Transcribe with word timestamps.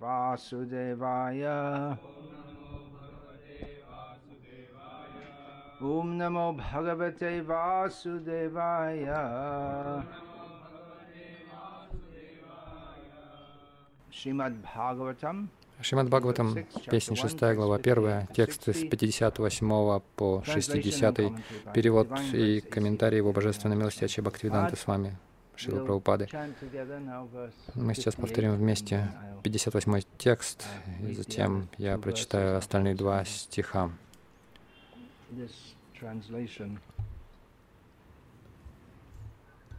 Vasudevaya. 0.00 1.98
Om 5.80 6.18
Namo 6.18 6.52
Bhagavate 6.56 7.42
Vasudevaya. 7.42 9.22
Srimad 14.12 14.54
Bhagavatam, 14.62 15.48
Шримад 15.82 16.08
Бхагаватам, 16.08 16.54
песня 16.90 17.16
6 17.16 17.54
глава 17.54 17.76
1, 17.76 18.28
тексты 18.28 18.72
с 18.72 18.88
58 18.88 20.00
по 20.16 20.42
60, 20.46 21.16
перевод 21.74 22.08
и 22.32 22.60
комментарий 22.60 23.18
его 23.18 23.32
божественной 23.32 23.76
милости 23.76 24.04
Ачи 24.04 24.20
Бхактивиданта 24.20 24.76
с 24.76 24.86
вами, 24.86 25.16
We'll 25.56 25.84
Прабхупады. 25.84 26.28
Мы 27.74 27.94
сейчас 27.94 28.14
58, 28.14 28.20
повторим 28.20 28.54
вместе 28.54 28.96
and 28.96 29.38
I'll 29.38 29.42
58 29.42 30.06
текст, 30.18 30.66
и 31.00 31.14
затем 31.14 31.68
я 31.78 31.96
прочитаю 31.98 32.56
остальные 32.58 32.94
два 32.94 33.24
стиха. 33.24 33.90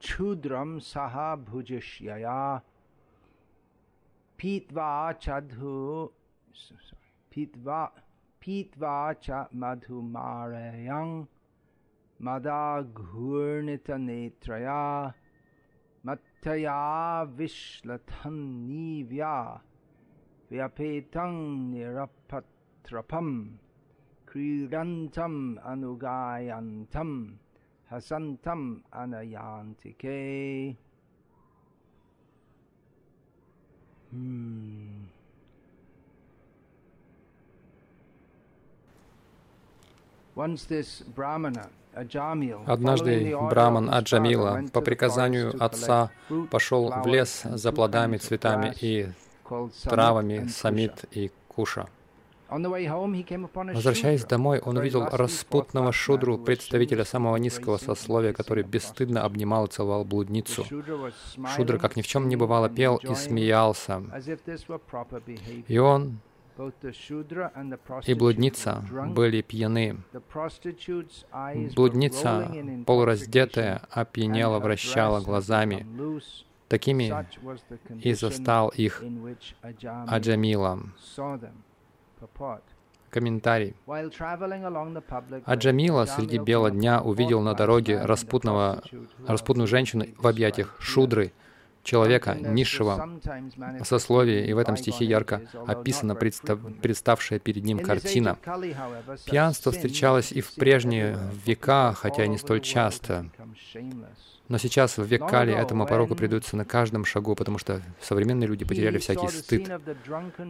क्षुद्रम 0.00 0.78
सह 0.78 1.34
भुजश्यया। 1.34 2.62
पीत्वा 4.38 5.12
चधु 5.12 6.10
पीत्वा 7.32 7.92
पीत्वा 8.40 9.12
च 9.12 9.30
मधुमारयं 9.30 11.24
मदाघूर्णितनेत्रया 12.22 15.14
मत्तया 16.06 17.22
विश्लथन्नीव्या 17.22 19.60
व्यपेतं 20.50 21.70
निरपत्रपं 21.70 23.56
क्रीडन्तम् 24.28 25.56
अनुगायन्तम् 25.56 27.26
Hmm. 34.10 35.06
Ajamil, 41.96 42.58
following 42.58 42.70
Однажды 42.70 43.36
Браман 43.48 43.88
Аджамила 43.88 44.62
по 44.70 44.82
приказанию 44.82 45.54
отца 45.58 46.10
пошел 46.50 46.90
в 46.90 47.06
лес 47.06 47.42
за 47.44 47.72
плодами, 47.72 48.18
цветами 48.18 48.74
и 48.80 49.08
травами 49.82 50.46
самит 50.48 51.06
и 51.10 51.30
куша. 51.48 51.86
Возвращаясь 52.48 54.24
домой, 54.24 54.60
он 54.60 54.76
увидел 54.76 55.06
распутного 55.10 55.92
шудру, 55.92 56.38
представителя 56.38 57.04
самого 57.04 57.36
низкого 57.36 57.76
сословия, 57.76 58.32
который 58.32 58.62
бесстыдно 58.62 59.24
обнимал 59.24 59.66
и 59.66 59.70
целовал 59.70 60.04
блудницу. 60.04 60.64
Шудра, 61.56 61.78
как 61.78 61.96
ни 61.96 62.02
в 62.02 62.06
чем 62.06 62.28
не 62.28 62.36
бывало, 62.36 62.68
пел 62.68 62.96
и 62.96 63.14
смеялся. 63.14 64.02
И 65.68 65.78
он 65.78 66.18
и 68.06 68.14
блудница 68.14 68.82
были 69.08 69.42
пьяны. 69.42 69.98
Блудница, 71.74 72.50
полураздетая, 72.86 73.82
опьянела, 73.90 74.58
вращала 74.58 75.20
глазами. 75.20 75.86
Такими 76.68 77.12
и 78.02 78.14
застал 78.14 78.70
их 78.70 79.02
in 79.02 79.36
Комментарий. 83.10 83.74
Way, 83.86 85.42
Аджамила 85.44 86.04
среди 86.04 86.38
бела 86.38 86.70
дня 86.70 87.00
увидел 87.00 87.40
на 87.40 87.54
дороге 87.54 88.02
распутного, 88.02 88.82
распутную 89.26 89.66
женщину 89.66 90.04
в 90.18 90.26
объятиях 90.26 90.76
шудры, 90.80 91.32
человека 91.82 92.34
низшего 92.34 93.08
сословия, 93.84 94.44
и 94.44 94.52
в 94.52 94.58
этом 94.58 94.76
стихе 94.76 95.04
ярко 95.04 95.42
описана 95.66 96.12
предста- 96.12 96.80
представшая 96.80 97.38
перед 97.38 97.64
ним 97.64 97.78
картина. 97.78 98.36
Пьянство 99.24 99.72
встречалось 99.72 100.32
и 100.32 100.40
в 100.40 100.54
прежние 100.54 101.16
века, 101.46 101.92
хотя 101.94 102.24
и 102.24 102.28
не 102.28 102.38
столь 102.38 102.60
часто. 102.60 103.30
Но 104.48 104.58
сейчас, 104.58 104.96
в 104.96 105.04
век 105.04 105.26
Кали, 105.28 105.52
этому 105.52 105.86
пороку 105.86 106.14
when 106.14 106.18
придется 106.18 106.56
на 106.56 106.64
каждом 106.64 107.04
шагу, 107.04 107.34
потому 107.34 107.58
что 107.58 107.82
современные 108.00 108.46
люди 108.46 108.64
потеряли 108.64 108.98
всякий 108.98 109.28
стыд. 109.28 109.70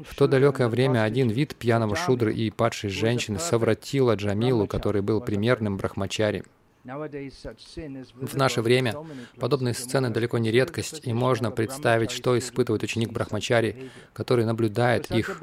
В 0.08 0.14
то 0.16 0.26
далекое 0.26 0.68
время 0.68 1.02
один 1.02 1.28
вид 1.28 1.56
пьяного 1.56 1.96
шудры 1.96 2.34
и 2.34 2.50
падшей 2.50 2.90
женщины 2.90 3.38
perfect 3.38 3.48
совратил 3.48 4.10
Аджамилу, 4.10 4.64
brahmachari, 4.64 4.68
который 4.68 5.02
был 5.02 5.20
примерным 5.20 5.76
брахмачари. 5.76 6.44
В 6.86 8.36
наше 8.36 8.62
время 8.62 8.94
подобные 9.40 9.74
сцены 9.74 10.10
далеко 10.10 10.38
не 10.38 10.52
редкость, 10.52 11.00
и 11.04 11.12
можно 11.12 11.50
представить, 11.50 12.12
что 12.12 12.38
испытывает 12.38 12.84
ученик 12.84 13.10
Брахмачари, 13.10 13.90
который 14.12 14.44
наблюдает 14.44 15.10
их. 15.10 15.42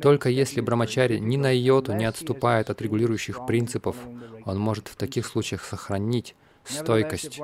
Только 0.00 0.28
если 0.28 0.60
брамачари 0.60 1.18
ни 1.18 1.36
на 1.36 1.50
йоту 1.50 1.92
не 1.92 2.04
отступает 2.04 2.70
от 2.70 2.80
регулирующих 2.80 3.46
принципов, 3.46 3.96
он 4.44 4.58
может 4.60 4.86
в 4.86 4.94
таких 4.94 5.26
случаях 5.26 5.64
сохранить 5.64 6.36
стойкость. 6.64 7.40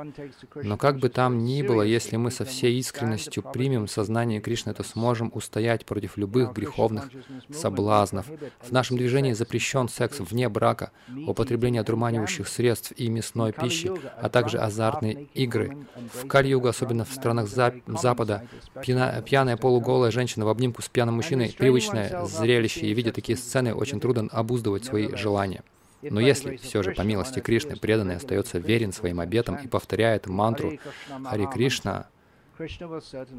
Но 0.54 0.76
как 0.76 0.98
бы 0.98 1.08
там 1.08 1.44
ни 1.44 1.62
было, 1.62 1.82
если 1.82 2.16
мы 2.16 2.30
со 2.30 2.44
всей 2.44 2.78
искренностью 2.78 3.42
примем 3.42 3.88
сознание 3.88 4.40
Кришны, 4.40 4.74
то 4.74 4.82
сможем 4.82 5.30
устоять 5.34 5.84
против 5.84 6.16
любых 6.16 6.52
греховных 6.52 7.08
соблазнов. 7.52 8.26
В 8.60 8.72
нашем 8.72 8.96
движении 8.96 9.32
запрещен 9.32 9.88
секс 9.88 10.20
вне 10.20 10.48
брака, 10.48 10.90
употребление 11.26 11.80
одурманивающих 11.80 12.48
средств 12.48 12.92
и 12.96 13.08
мясной 13.08 13.52
пищи, 13.52 13.90
а 14.20 14.28
также 14.28 14.58
азартные 14.58 15.26
игры. 15.34 15.76
В 16.12 16.26
Кали-югу, 16.26 16.68
особенно 16.68 17.04
в 17.04 17.12
странах 17.12 17.48
Запада, 17.48 18.46
пьяна, 18.82 19.22
пьяная 19.22 19.56
полуголая 19.56 20.10
женщина 20.10 20.44
в 20.44 20.48
обнимку 20.48 20.82
с 20.82 20.88
пьяным 20.88 21.16
мужчиной— 21.16 21.54
привычное 21.58 22.24
зрелище, 22.24 22.86
и 22.86 22.94
видя 22.94 23.12
такие 23.12 23.36
сцены, 23.36 23.74
очень 23.74 24.00
трудно 24.00 24.28
обуздывать 24.30 24.84
свои 24.84 25.14
желания. 25.14 25.62
Но 26.02 26.20
если 26.20 26.56
все 26.56 26.82
же, 26.82 26.92
по 26.92 27.02
милости 27.02 27.40
Кришны, 27.40 27.76
преданный 27.76 28.16
остается 28.16 28.58
верен 28.58 28.92
своим 28.92 29.20
обетам 29.20 29.56
и 29.56 29.68
повторяет 29.68 30.26
мантру 30.26 30.78
Хари 31.24 31.46
Кришна, 31.46 32.08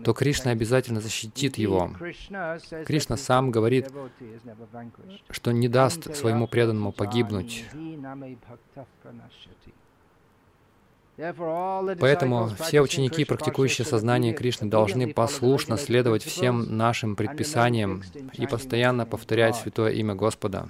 то 0.04 0.14
Кришна 0.14 0.52
обязательно 0.52 1.00
защитит 1.02 1.58
его. 1.58 1.92
Кришна 2.86 3.18
сам 3.18 3.52
говорит, 3.52 3.90
что 5.30 5.52
не 5.52 5.68
даст 5.68 6.16
своему 6.16 6.48
преданному 6.48 6.92
погибнуть. 6.92 7.66
Поэтому 11.18 12.50
все 12.60 12.82
ученики, 12.82 13.26
практикующие 13.26 13.86
сознание 13.86 14.34
Кришны, 14.34 14.68
должны 14.70 15.14
послушно 15.14 15.78
следовать 15.78 16.24
всем 16.24 16.78
нашим 16.78 17.16
предписаниям 17.16 18.02
и 18.34 18.48
постоянно 18.48 19.06
повторять 19.06 19.56
святое 19.56 19.92
имя 19.92 20.16
Господа. 20.16 20.70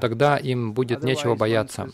Тогда 0.00 0.36
им 0.36 0.72
будет 0.72 1.02
нечего 1.02 1.34
бояться. 1.34 1.88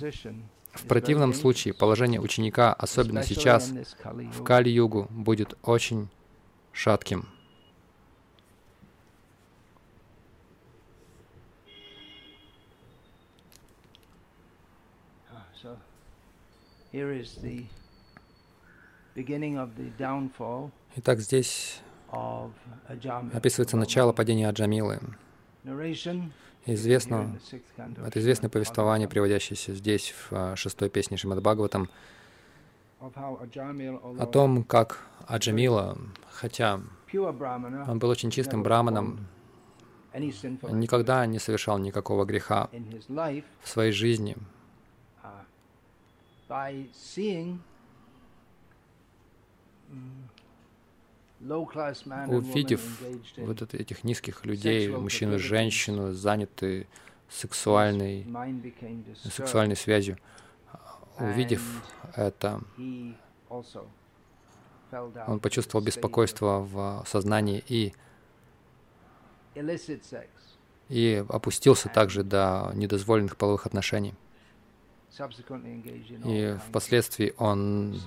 В 0.73 0.87
противном 0.87 1.35
случае 1.35 1.75
положение 1.75 2.21
ученика, 2.21 2.73
особенно 2.73 3.23
сейчас, 3.23 3.73
в 4.05 4.43
Кали-югу, 4.43 5.07
будет 5.11 5.57
очень 5.63 6.09
шатким. 6.73 7.29
Итак, 20.97 21.21
здесь 21.21 21.81
описывается 23.33 23.77
начало 23.77 24.13
падения 24.13 24.49
Аджамилы. 24.49 25.01
Известно, 26.65 27.39
это 28.05 28.21
известное 28.21 28.49
повествование, 28.49 29.09
приводящееся 29.09 29.75
здесь, 29.75 30.11
в 30.13 30.33
а, 30.33 30.57
шестой 30.57 30.91
песне 30.91 31.17
Шримад 31.17 31.41
Бхагаватам, 31.41 31.89
о 33.01 34.27
том, 34.27 34.63
как 34.63 35.05
Аджамила, 35.27 35.99
хотя 36.31 36.81
он 37.13 37.99
был 37.99 38.09
очень 38.09 38.31
чистым 38.31 38.63
браманом, 38.63 39.27
никогда 40.15 41.27
не 41.27 41.41
совершал 41.41 41.79
никакого 41.79 42.25
греха 42.25 42.69
в 43.63 43.69
своей 43.69 43.93
жизни. 43.93 44.37
Увидев 52.29 53.01
вот 53.37 53.63
это, 53.63 53.77
этих 53.77 54.05
низких 54.05 54.45
людей, 54.45 54.89
мужчину 54.89 55.35
и 55.35 55.39
женщину, 55.39 56.13
заняты 56.13 56.87
сексуальной, 57.29 58.27
сексуальной 59.25 59.77
связью, 59.77 60.19
увидев 61.19 61.63
это, 62.15 62.61
он 65.27 65.41
почувствовал 65.41 65.85
беспокойство 65.85 66.61
в 66.61 67.05
сознании 67.09 67.65
и, 67.67 67.93
и 70.89 71.25
опустился 71.29 71.89
также 71.89 72.23
до 72.23 72.71
недозволенных 72.75 73.37
половых 73.37 73.67
отношений. 73.67 74.15
И 76.25 76.57
впоследствии 76.69 77.35
он 77.37 78.01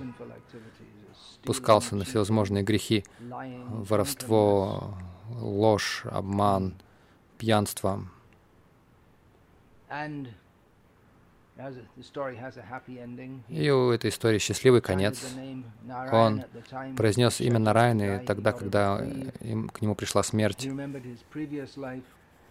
пускался 1.44 1.94
на 1.94 2.04
всевозможные 2.04 2.64
грехи, 2.64 3.04
воровство, 3.20 4.94
ложь, 5.30 6.02
обман, 6.04 6.74
пьянство. 7.38 8.04
И 13.48 13.70
у 13.70 13.90
этой 13.90 14.10
истории 14.10 14.38
счастливый 14.38 14.80
конец. 14.80 15.24
Он 16.12 16.44
произнес 16.96 17.40
имя 17.40 17.58
Нарайны 17.58 18.18
тогда, 18.26 18.52
когда 18.52 19.02
им, 19.40 19.68
к 19.68 19.80
нему 19.80 19.94
пришла 19.94 20.22
смерть. 20.24 20.66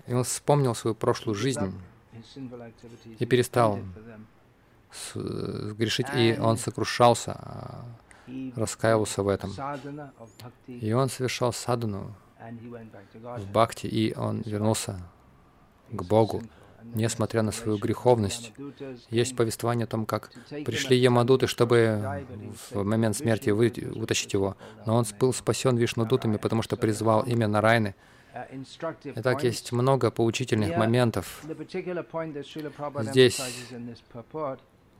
И 0.07 0.13
он 0.13 0.23
вспомнил 0.23 0.75
свою 0.75 0.95
прошлую 0.95 1.35
жизнь 1.35 1.73
и 3.19 3.25
перестал 3.25 3.79
грешить, 5.13 6.07
и 6.15 6.37
он 6.39 6.57
сокрушался, 6.57 7.33
а, 7.33 7.85
раскаивался 8.55 9.23
в 9.23 9.27
этом. 9.27 9.51
И 10.67 10.93
он 10.93 11.09
совершал 11.09 11.53
садану 11.53 12.15
в 13.21 13.51
бхакти, 13.51 13.87
и 13.87 14.15
он 14.15 14.41
вернулся 14.41 14.99
к 15.91 16.03
Богу, 16.03 16.43
несмотря 16.93 17.41
на 17.41 17.51
свою 17.51 17.77
греховность. 17.77 18.53
Есть 19.09 19.35
повествование 19.35 19.85
о 19.85 19.87
том, 19.87 20.05
как 20.05 20.31
пришли 20.65 20.97
Ямадуты, 20.97 21.47
чтобы 21.47 22.25
в 22.71 22.83
момент 22.83 23.17
смерти 23.17 23.49
вы, 23.49 23.73
вытащить 23.95 24.33
его. 24.33 24.55
Но 24.85 24.95
он 24.95 25.05
был 25.19 25.33
спасен 25.33 25.77
Вишнудутами, 25.77 26.37
потому 26.37 26.61
что 26.61 26.77
призвал 26.77 27.23
имя 27.23 27.47
Нарайны. 27.47 27.95
Итак, 29.15 29.43
есть 29.43 29.71
много 29.71 30.11
поучительных 30.11 30.75
моментов. 30.77 31.41
Здесь 33.01 33.41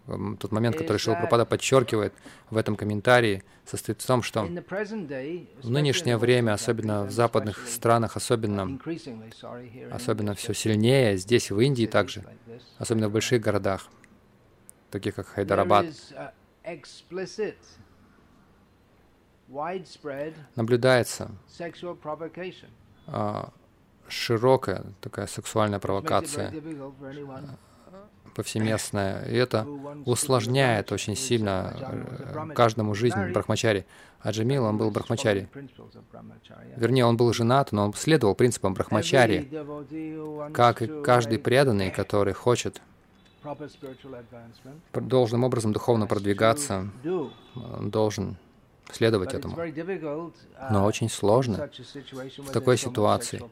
тот 0.06 0.52
момент, 0.52 0.78
который 0.78 0.98
Шилпрапада 0.98 1.46
подчеркивает 1.46 2.14
в 2.50 2.58
этом 2.58 2.76
комментарии, 2.76 3.44
состоит 3.66 4.02
в 4.02 4.06
том, 4.06 4.22
что 4.22 4.44
в 4.44 5.70
нынешнее 5.70 6.18
время, 6.18 6.54
особенно 6.54 7.04
в 7.04 7.12
западных 7.12 7.68
странах, 7.68 8.16
особенно, 8.16 8.80
особенно 9.92 10.36
все 10.36 10.54
сильнее, 10.54 11.18
здесь, 11.18 11.50
в 11.50 11.60
Индии 11.60 11.88
также, 11.88 12.24
особенно 12.78 13.10
в 13.10 13.12
больших 13.12 13.42
городах, 13.42 13.88
таких 14.92 15.16
как 15.16 15.28
Хайдарабад, 15.28 15.88
наблюдается 20.56 21.32
а, 23.08 23.50
широкая 24.08 24.84
такая 25.02 25.28
сексуальная 25.28 25.80
провокация, 25.80 26.52
повсеместное, 28.36 29.26
и 29.26 29.36
это 29.36 29.66
усложняет 30.06 30.92
очень 30.92 31.16
сильно 31.16 31.74
э, 31.80 32.54
каждому 32.54 32.94
жизнь 32.94 33.32
Брахмачари. 33.32 33.86
А 34.20 34.32
Джамил, 34.32 34.66
он 34.66 34.78
был 34.78 34.92
Брахмачари. 34.92 35.48
Вернее, 36.76 37.06
он 37.06 37.16
был 37.16 37.32
женат, 37.34 37.72
но 37.72 37.86
он 37.86 37.94
следовал 37.94 38.36
принципам 38.36 38.74
Брахмачари, 38.74 39.50
как 40.54 40.82
и 40.82 40.88
каждый 41.04 41.40
преданный, 41.40 41.92
который 41.92 42.34
хочет 42.34 42.82
должным 44.94 45.44
образом 45.44 45.74
духовно 45.74 46.08
продвигаться, 46.08 46.90
он 47.56 47.90
должен 47.92 48.38
следовать 48.92 49.34
этому. 49.34 49.58
Но 50.72 50.86
очень 50.86 51.10
сложно 51.10 51.70
в 52.38 52.52
такой 52.52 52.78
ситуации, 52.78 53.44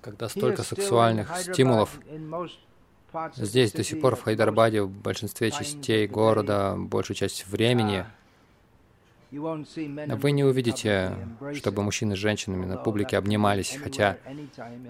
когда 0.00 0.28
столько 0.28 0.62
сексуальных 0.62 1.36
стимулов 1.36 1.98
Здесь 3.36 3.72
до 3.72 3.82
сих 3.84 4.00
пор 4.00 4.16
в 4.16 4.22
Хайдарбаде, 4.22 4.82
в 4.82 4.90
большинстве 4.90 5.50
частей 5.50 6.06
города, 6.06 6.74
большую 6.76 7.16
часть 7.16 7.46
времени, 7.46 8.04
вы 9.30 10.30
не 10.30 10.42
увидите, 10.42 11.14
чтобы 11.54 11.82
мужчины 11.82 12.16
с 12.16 12.18
женщинами 12.18 12.64
на 12.64 12.78
публике 12.78 13.18
обнимались, 13.18 13.78
хотя 13.82 14.16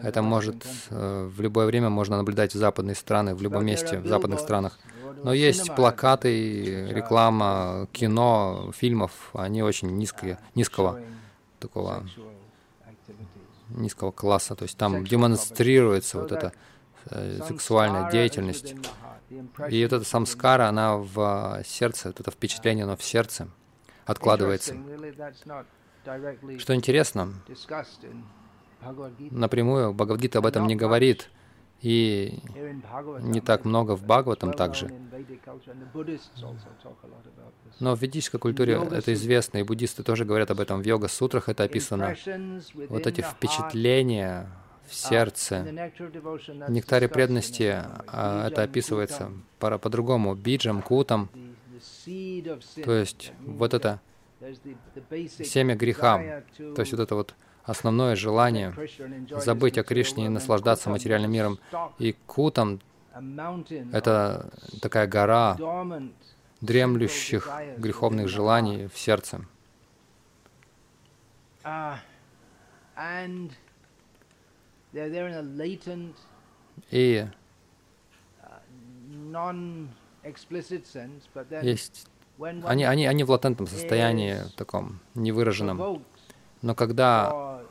это 0.01 0.23
может 0.23 0.65
э, 0.91 1.29
в 1.35 1.41
любое 1.41 1.67
время 1.67 1.89
можно 1.89 2.17
наблюдать 2.17 2.55
в 2.55 2.57
западные 2.57 2.95
страны, 2.95 3.35
в 3.35 3.43
любом 3.43 3.67
месте, 3.67 3.99
в 3.99 4.07
западных 4.07 4.39
странах. 4.39 4.79
Но 5.25 5.33
есть 5.33 5.75
плакаты, 5.75 6.87
реклама, 6.89 7.89
кино, 7.91 8.71
фильмов, 8.77 9.31
они 9.33 9.63
очень 9.63 9.97
низкие, 9.97 10.39
низкого 10.55 11.01
такого 11.59 12.05
низкого 13.71 14.13
класса, 14.13 14.55
то 14.55 14.63
есть 14.63 14.79
там 14.79 15.05
демонстрируется 15.05 16.21
вот 16.21 16.33
это 16.33 16.53
сексуальная 17.47 18.11
деятельность. 18.11 18.75
И 19.71 19.83
вот 19.83 19.93
эта 19.93 20.05
самскара, 20.05 20.69
она 20.69 20.97
в 20.97 21.63
сердце, 21.65 22.09
вот 22.09 22.21
это 22.21 22.31
впечатление, 22.31 22.85
оно 22.85 22.97
в 22.97 23.03
сердце 23.03 23.49
откладывается. 24.07 24.75
Что 26.59 26.75
интересно, 26.75 27.35
напрямую 29.31 29.93
Бхагавадгита 29.93 30.39
об 30.39 30.47
этом 30.47 30.67
не 30.67 30.77
говорит. 30.77 31.31
И 31.81 32.43
не 33.21 33.41
так 33.41 33.65
много 33.65 33.95
в 33.95 34.03
Бхагаватам 34.03 34.53
также. 34.53 34.91
Но 37.79 37.95
в 37.95 38.03
ведической 38.03 38.41
культуре 38.41 38.75
это 38.91 39.13
известно, 39.15 39.59
и 39.59 39.63
буддисты 39.63 40.03
тоже 40.03 40.25
говорят 40.25 40.51
об 40.51 40.59
этом. 40.59 40.83
В 40.83 40.85
йога-сутрах 40.85 41.49
это 41.49 41.63
описано. 41.63 42.17
Вот 42.89 43.07
эти 43.07 43.21
впечатления 43.21 44.51
в 44.89 44.95
сердце. 44.95 45.63
В 45.63 46.71
нектаре 46.71 47.09
преданности 47.09 47.85
а, 48.07 48.49
это 48.49 48.63
описывается 48.63 49.31
по-другому. 49.59 50.35
Биджам, 50.35 50.83
кутам. 50.83 51.29
То 52.85 52.93
есть 52.93 53.33
вот 53.41 53.75
это 53.75 54.01
семя 55.45 55.75
греха. 55.77 56.43
То 56.57 56.81
есть 56.81 56.93
вот 56.93 57.01
это 57.01 57.15
вот 57.15 57.35
основное 57.65 58.17
желание 58.17 58.75
забыть 59.31 59.79
о 59.79 59.85
Кришне 59.85 60.27
и 60.27 60.29
наслаждаться 60.29 60.91
материальным 60.91 61.31
миром. 61.31 61.59
И 61.99 62.17
кутам— 62.27 62.81
это 63.93 64.51
такая 64.81 65.07
гора 65.07 65.57
дремлющих 66.61 67.49
греховных 67.77 68.29
желаний 68.29 68.89
в 68.93 68.99
сердце. 68.99 69.45
И 76.91 77.27
есть. 81.63 82.07
они, 82.39 82.85
они, 82.85 83.07
они 83.07 83.25
в 83.25 83.31
латентном 83.31 83.67
состоянии, 83.67 84.39
таком 84.57 85.01
невыраженном. 85.15 86.05
Но 86.63 86.75
когда 86.75 87.63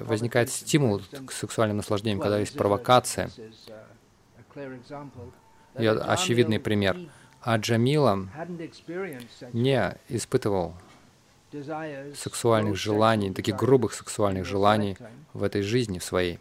возникает 0.00 0.50
стимул 0.50 1.00
к 1.26 1.32
сексуальным 1.32 1.78
наслаждениям, 1.78 2.20
когда 2.20 2.38
есть 2.38 2.56
провокация, 2.56 3.30
и 5.78 5.86
очевидный 5.86 6.58
пример, 6.58 6.96
а 7.42 7.58
Джамила 7.58 8.28
не 9.52 9.96
испытывал 10.08 10.74
сексуальных 12.14 12.76
желаний, 12.76 13.32
таких 13.32 13.56
грубых 13.56 13.94
сексуальных 13.94 14.44
желаний 14.44 14.96
в 15.32 15.42
этой 15.42 15.62
жизни 15.62 15.98
в 15.98 16.04
своей. 16.04 16.38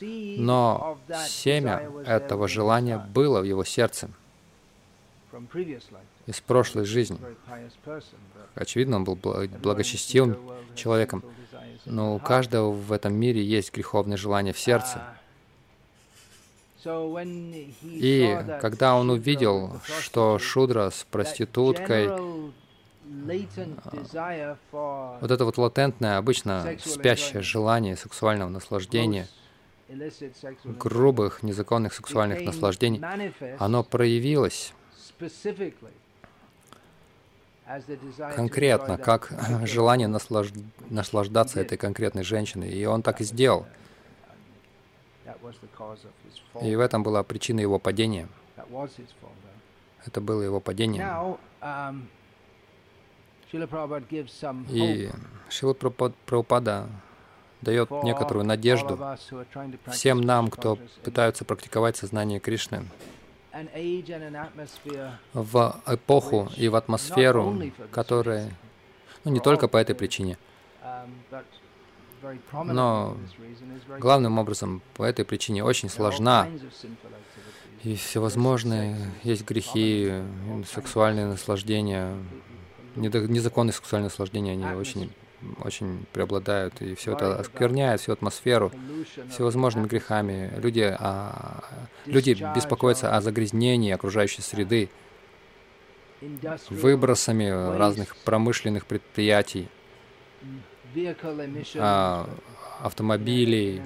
Но 0.00 0.98
семя 1.26 1.90
этого 2.06 2.48
желания 2.48 2.98
было 2.98 3.40
в 3.40 3.44
его 3.44 3.64
сердце 3.64 4.10
из 6.26 6.40
прошлой 6.40 6.84
жизни. 6.84 7.18
Очевидно, 8.54 8.96
он 8.96 9.04
был 9.04 9.16
благочестивым 9.16 10.38
человеком, 10.74 11.22
но 11.84 12.14
у 12.16 12.18
каждого 12.18 12.70
в 12.70 12.92
этом 12.92 13.14
мире 13.14 13.42
есть 13.44 13.72
греховное 13.72 14.16
желание 14.16 14.52
в 14.52 14.58
сердце. 14.58 15.02
И 17.82 18.38
когда 18.60 18.94
он 18.96 19.10
увидел, 19.10 19.80
что 20.00 20.38
Шудра 20.38 20.90
с 20.90 21.06
проституткой, 21.10 22.10
вот 25.20 25.30
это 25.30 25.44
вот 25.44 25.58
латентное, 25.58 26.16
обычно 26.16 26.76
спящее 26.78 27.42
желание 27.42 27.96
сексуального 27.96 28.48
наслаждения, 28.48 29.28
грубых, 30.64 31.42
незаконных 31.42 31.92
сексуальных 31.92 32.40
наслаждений, 32.42 33.02
оно 33.58 33.84
проявилось 33.84 34.72
конкретно, 38.36 38.98
как 38.98 39.32
желание 39.64 40.08
наслаж... 40.08 40.52
наслаждаться 40.90 41.60
этой 41.60 41.78
конкретной 41.78 42.22
женщиной. 42.22 42.70
И 42.70 42.84
он 42.84 43.02
так 43.02 43.20
и 43.20 43.24
сделал. 43.24 43.66
И 46.62 46.76
в 46.76 46.80
этом 46.80 47.02
была 47.02 47.22
причина 47.22 47.60
его 47.60 47.78
падения. 47.78 48.28
Это 50.06 50.20
было 50.20 50.42
его 50.42 50.60
падение. 50.60 51.36
И 54.70 55.10
Шила 55.48 55.74
Прабхупада 55.74 56.88
дает 57.60 57.90
некоторую 58.02 58.44
надежду 58.44 58.98
всем 59.86 60.20
нам, 60.20 60.50
кто 60.50 60.78
пытаются 61.02 61.44
практиковать 61.44 61.96
сознание 61.96 62.40
Кришны. 62.40 62.84
в 65.32 65.80
эпоху 65.86 66.48
и 66.56 66.68
в 66.68 66.74
атмосферу, 66.74 67.56
которая, 67.92 68.50
ну 69.24 69.30
не 69.30 69.40
только 69.40 69.68
по 69.68 69.76
этой 69.76 69.94
причине, 69.94 70.38
но 72.64 73.16
главным 74.00 74.38
образом 74.38 74.82
по 74.94 75.04
этой 75.04 75.24
причине 75.24 75.62
очень 75.62 75.88
сложна. 75.88 76.48
И 77.82 77.96
всевозможные 77.96 78.96
есть 79.24 79.44
грехи, 79.44 80.22
сексуальные 80.66 81.26
наслаждения, 81.26 82.16
незаконные 82.96 83.72
сексуальные 83.72 84.08
наслаждения, 84.08 84.52
они 84.52 84.66
очень 84.66 85.12
очень 85.62 86.06
преобладают, 86.12 86.80
и 86.80 86.94
все 86.94 87.12
это 87.12 87.38
оскверняет 87.38 88.00
всю 88.00 88.12
атмосферу 88.12 88.72
всевозможными 89.30 89.86
грехами. 89.86 90.50
Люди, 90.56 90.96
а, 90.98 91.64
люди 92.06 92.32
беспокоятся 92.54 93.14
о 93.16 93.20
загрязнении 93.20 93.92
окружающей 93.92 94.42
среды, 94.42 94.88
выбросами 96.70 97.76
разных 97.76 98.16
промышленных 98.16 98.86
предприятий, 98.86 99.68
а, 101.76 102.28
автомобилей. 102.80 103.82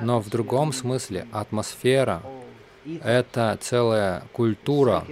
Но 0.00 0.20
в 0.20 0.28
другом 0.28 0.72
смысле 0.72 1.26
атмосфера— 1.32 2.22
это 3.02 3.58
целая 3.60 4.24
культура, 4.32 5.04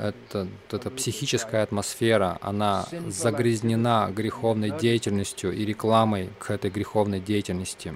это, 0.00 0.48
эта 0.70 0.90
психическая 0.90 1.62
атмосфера, 1.62 2.38
она 2.40 2.86
загрязнена 3.08 4.10
греховной 4.10 4.70
деятельностью 4.70 5.52
и 5.52 5.64
рекламой 5.64 6.30
к 6.38 6.50
этой 6.50 6.70
греховной 6.70 7.20
деятельности. 7.20 7.94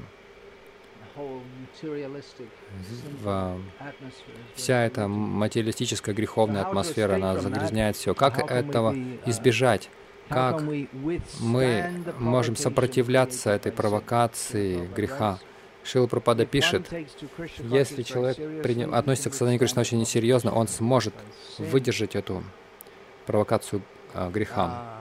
Вся 4.55 4.85
эта 4.85 5.09
материалистическая 5.09 6.15
греховная 6.15 6.63
атмосфера, 6.63 7.15
она 7.15 7.39
загрязняет 7.39 7.97
все. 7.97 8.15
Как 8.15 8.51
этого 8.51 8.95
избежать? 9.27 9.91
Как 10.29 10.63
мы 11.41 11.91
можем 12.19 12.57
сопротивляться 12.57 13.51
этой 13.51 13.73
провокации 13.73 14.87
греха? 14.95 15.39
Шила 15.83 16.07
Пропада 16.07 16.45
пишет, 16.47 16.89
если 17.59 18.03
человек 18.03 18.37
приним, 18.63 18.95
относится 18.95 19.31
к 19.31 19.35
сознанию 19.35 19.59
Кришны 19.59 19.81
очень 19.81 19.99
несерьезно, 19.99 20.53
он 20.53 20.69
сможет 20.69 21.15
выдержать 21.59 22.15
эту 22.17 22.43
провокацию 23.27 23.83
а, 24.15 24.31
греха. 24.31 24.99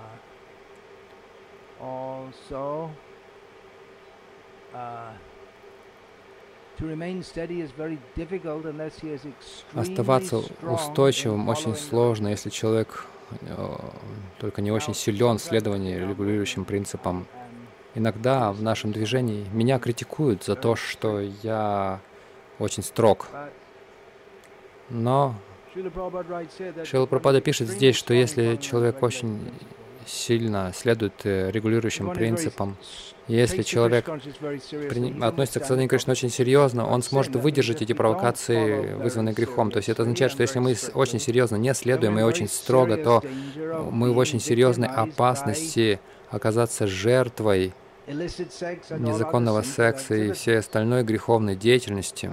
Оставаться 9.74 10.41
устойчивым 10.62 11.50
очень 11.50 11.75
сложно, 11.75 12.29
если 12.29 12.50
человек 12.50 13.05
э, 13.41 13.77
только 14.39 14.62
не 14.62 14.71
очень 14.71 14.93
силен 14.93 15.39
в 15.39 15.41
следовании 15.41 15.95
регулирующим 15.95 16.63
принципам 16.63 17.27
Иногда 17.96 18.51
в 18.51 18.62
нашем 18.62 18.91
движении 18.91 19.46
меня 19.51 19.79
критикуют 19.79 20.43
за 20.43 20.55
то, 20.55 20.75
что 20.75 21.19
я 21.19 22.00
очень 22.60 22.84
строг. 22.84 23.27
Но 24.89 25.36
Шрила 25.74 27.05
Прабхупада 27.05 27.41
пишет 27.41 27.67
здесь, 27.67 27.96
что 27.96 28.13
если 28.13 28.55
человек 28.58 29.01
очень 29.03 29.39
сильно 30.05 30.72
следует 30.75 31.13
э, 31.24 31.51
регулирующим 31.51 32.12
принципам, 32.12 32.77
если 33.27 33.62
человек 33.62 34.10
относится 34.10 35.60
к 35.60 35.65
сознанию 35.65 35.88
Кришны 35.88 36.12
очень 36.12 36.31
серьезно, 36.31 36.88
он 36.88 37.03
сможет 37.03 37.36
выдержать 37.36 37.84
эти 37.84 37.93
провокации, 37.93 38.96
вызванные 38.96 39.36
грехом. 39.36 39.69
То 39.69 39.77
есть 39.77 39.89
это 39.89 40.01
означает, 40.01 40.31
что 40.31 40.41
если 40.41 40.58
мы 40.58 40.75
очень 40.96 41.19
серьезно 41.19 41.58
не 41.58 41.74
следуем 41.75 42.17
и 42.17 42.24
очень 42.24 42.48
строго, 42.48 42.98
то 42.98 43.24
мы 43.91 44.12
в 44.12 44.17
очень 44.17 44.39
серьезной 44.39 44.88
опасности 44.88 46.00
оказаться 46.31 46.88
жертвой 46.88 47.74
незаконного 48.09 49.61
секса 49.61 50.15
и 50.15 50.31
всей 50.31 50.59
остальной 50.59 51.03
греховной 51.03 51.55
деятельности. 51.55 52.31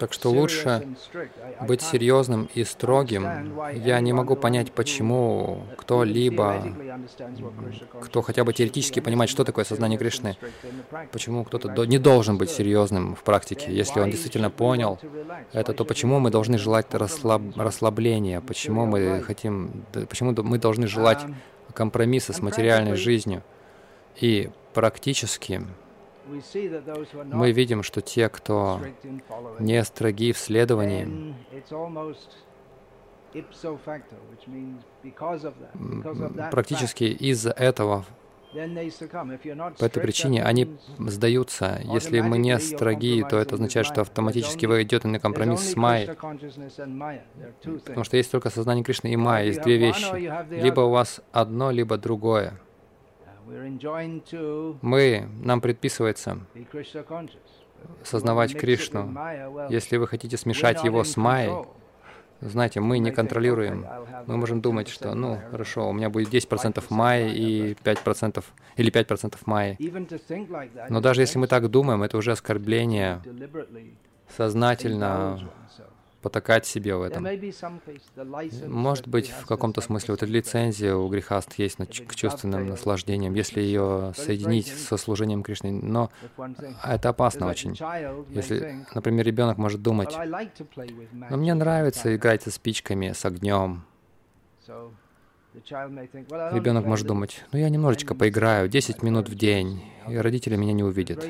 Так 0.00 0.14
что 0.14 0.30
лучше 0.30 0.88
быть 1.68 1.82
серьезным 1.82 2.48
и 2.54 2.64
строгим. 2.64 3.28
Я 3.74 4.00
не 4.00 4.12
могу 4.12 4.34
понять, 4.34 4.72
почему 4.72 5.66
кто-либо, 5.76 6.64
кто 8.00 8.22
хотя 8.22 8.44
бы 8.44 8.52
теоретически 8.52 9.00
понимает, 9.00 9.30
что 9.30 9.44
такое 9.44 9.64
сознание 9.64 9.98
Кришны, 9.98 10.36
почему 11.12 11.44
кто-то 11.44 11.84
не 11.84 11.98
должен 11.98 12.38
быть 12.38 12.50
серьезным 12.50 13.14
в 13.14 13.22
практике. 13.22 13.72
Если 13.72 14.00
он 14.00 14.10
действительно 14.10 14.50
понял 14.50 14.98
это, 15.52 15.74
то 15.74 15.84
почему 15.84 16.18
мы 16.18 16.30
должны 16.30 16.56
желать 16.56 16.92
расслаб 16.94 17.42
расслабления? 17.56 18.40
Почему 18.40 18.86
мы 18.86 19.20
хотим, 19.20 19.84
почему 19.92 20.34
мы 20.42 20.58
должны 20.58 20.86
желать 20.86 21.20
компромисса 21.74 22.32
с 22.32 22.40
материальной 22.40 22.96
жизнью. 22.96 23.42
И 24.16 24.50
практически 24.74 25.62
мы 27.24 27.52
видим, 27.52 27.82
что 27.82 28.00
те, 28.00 28.28
кто 28.28 28.80
не 29.58 29.84
строги 29.84 30.32
в 30.32 30.38
следовании, 30.38 31.34
практически 36.50 37.04
из-за 37.04 37.50
этого 37.50 38.04
по 38.52 39.84
этой 39.84 40.02
причине 40.02 40.42
они 40.42 40.76
сдаются. 40.98 41.80
Если 41.84 42.20
мы 42.20 42.38
не 42.38 42.58
строги, 42.58 43.24
то 43.28 43.38
это 43.38 43.54
означает, 43.54 43.86
что 43.86 44.00
автоматически 44.00 44.66
вы 44.66 44.82
идете 44.82 45.06
на 45.06 45.20
компромисс 45.20 45.72
с 45.72 45.76
Майей. 45.76 46.08
Потому 47.84 48.04
что 48.04 48.16
есть 48.16 48.30
только 48.32 48.50
сознание 48.50 48.82
Кришны 48.82 49.08
и 49.08 49.16
Майя. 49.16 49.46
Есть 49.46 49.62
две 49.62 49.76
вещи. 49.76 50.32
Либо 50.50 50.80
у 50.80 50.90
вас 50.90 51.20
одно, 51.32 51.70
либо 51.70 51.96
другое. 51.96 52.60
Мы, 54.82 55.28
нам 55.42 55.60
предписывается 55.60 56.38
сознавать 58.02 58.56
Кришну. 58.56 59.16
Если 59.70 59.96
вы 59.96 60.06
хотите 60.06 60.36
смешать 60.36 60.84
его 60.84 61.04
с 61.04 61.16
Майей, 61.16 61.52
знаете, 62.40 62.80
мы 62.80 62.98
не 62.98 63.10
контролируем. 63.10 63.86
Мы 64.26 64.36
можем 64.36 64.60
думать, 64.60 64.88
что, 64.88 65.14
ну, 65.14 65.38
хорошо, 65.50 65.88
у 65.88 65.92
меня 65.92 66.08
будет 66.08 66.32
10% 66.32 66.82
мая 66.88 67.28
и 67.28 67.74
5% 67.74 68.44
или 68.76 68.90
5% 68.90 69.36
мая. 69.44 69.76
Но 70.88 71.00
даже 71.00 71.20
если 71.20 71.38
мы 71.38 71.46
так 71.46 71.68
думаем, 71.68 72.02
это 72.02 72.16
уже 72.16 72.32
оскорбление 72.32 73.20
сознательно 74.36 75.38
потакать 76.20 76.66
себе 76.66 76.94
в 76.96 77.02
этом. 77.02 77.26
Может 78.66 79.08
быть, 79.08 79.30
в 79.30 79.46
каком-то 79.46 79.80
смысле 79.80 80.12
вот 80.12 80.22
эта 80.22 80.30
лицензия 80.30 80.94
у 80.94 81.08
грехаст 81.08 81.54
есть 81.54 81.78
к 82.06 82.14
чувственным 82.14 82.68
наслаждениям, 82.68 83.34
если 83.34 83.60
ее 83.60 84.12
соединить 84.16 84.66
со 84.66 84.96
служением 84.96 85.42
Кришны. 85.42 85.72
Но 85.72 86.10
это 86.84 87.08
опасно 87.10 87.46
очень. 87.46 87.76
Если, 88.30 88.84
например, 88.94 89.26
ребенок 89.26 89.58
может 89.58 89.82
думать, 89.82 90.14
но 91.12 91.36
мне 91.36 91.54
нравится 91.54 92.14
играть 92.14 92.42
со 92.42 92.50
спичками, 92.50 93.12
с 93.12 93.24
огнем. 93.24 93.84
Ребенок 95.52 96.86
может 96.86 97.06
думать, 97.06 97.42
ну 97.52 97.58
я 97.58 97.68
немножечко 97.68 98.14
поиграю, 98.14 98.68
10 98.68 99.02
минут 99.02 99.28
в 99.28 99.34
день, 99.34 99.82
и 100.08 100.16
родители 100.16 100.54
меня 100.56 100.72
не 100.72 100.84
увидят. 100.84 101.26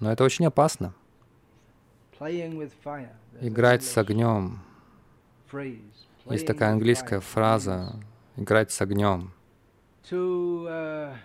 Но 0.00 0.12
это 0.12 0.22
очень 0.22 0.44
опасно 0.44 0.94
играть 3.40 3.84
с 3.84 3.98
огнем. 3.98 4.60
Есть 6.26 6.46
такая 6.46 6.72
английская 6.72 7.20
фраза 7.20 7.96
«играть 8.36 8.70
с 8.70 8.80
огнем». 8.80 9.32
То 10.08 11.16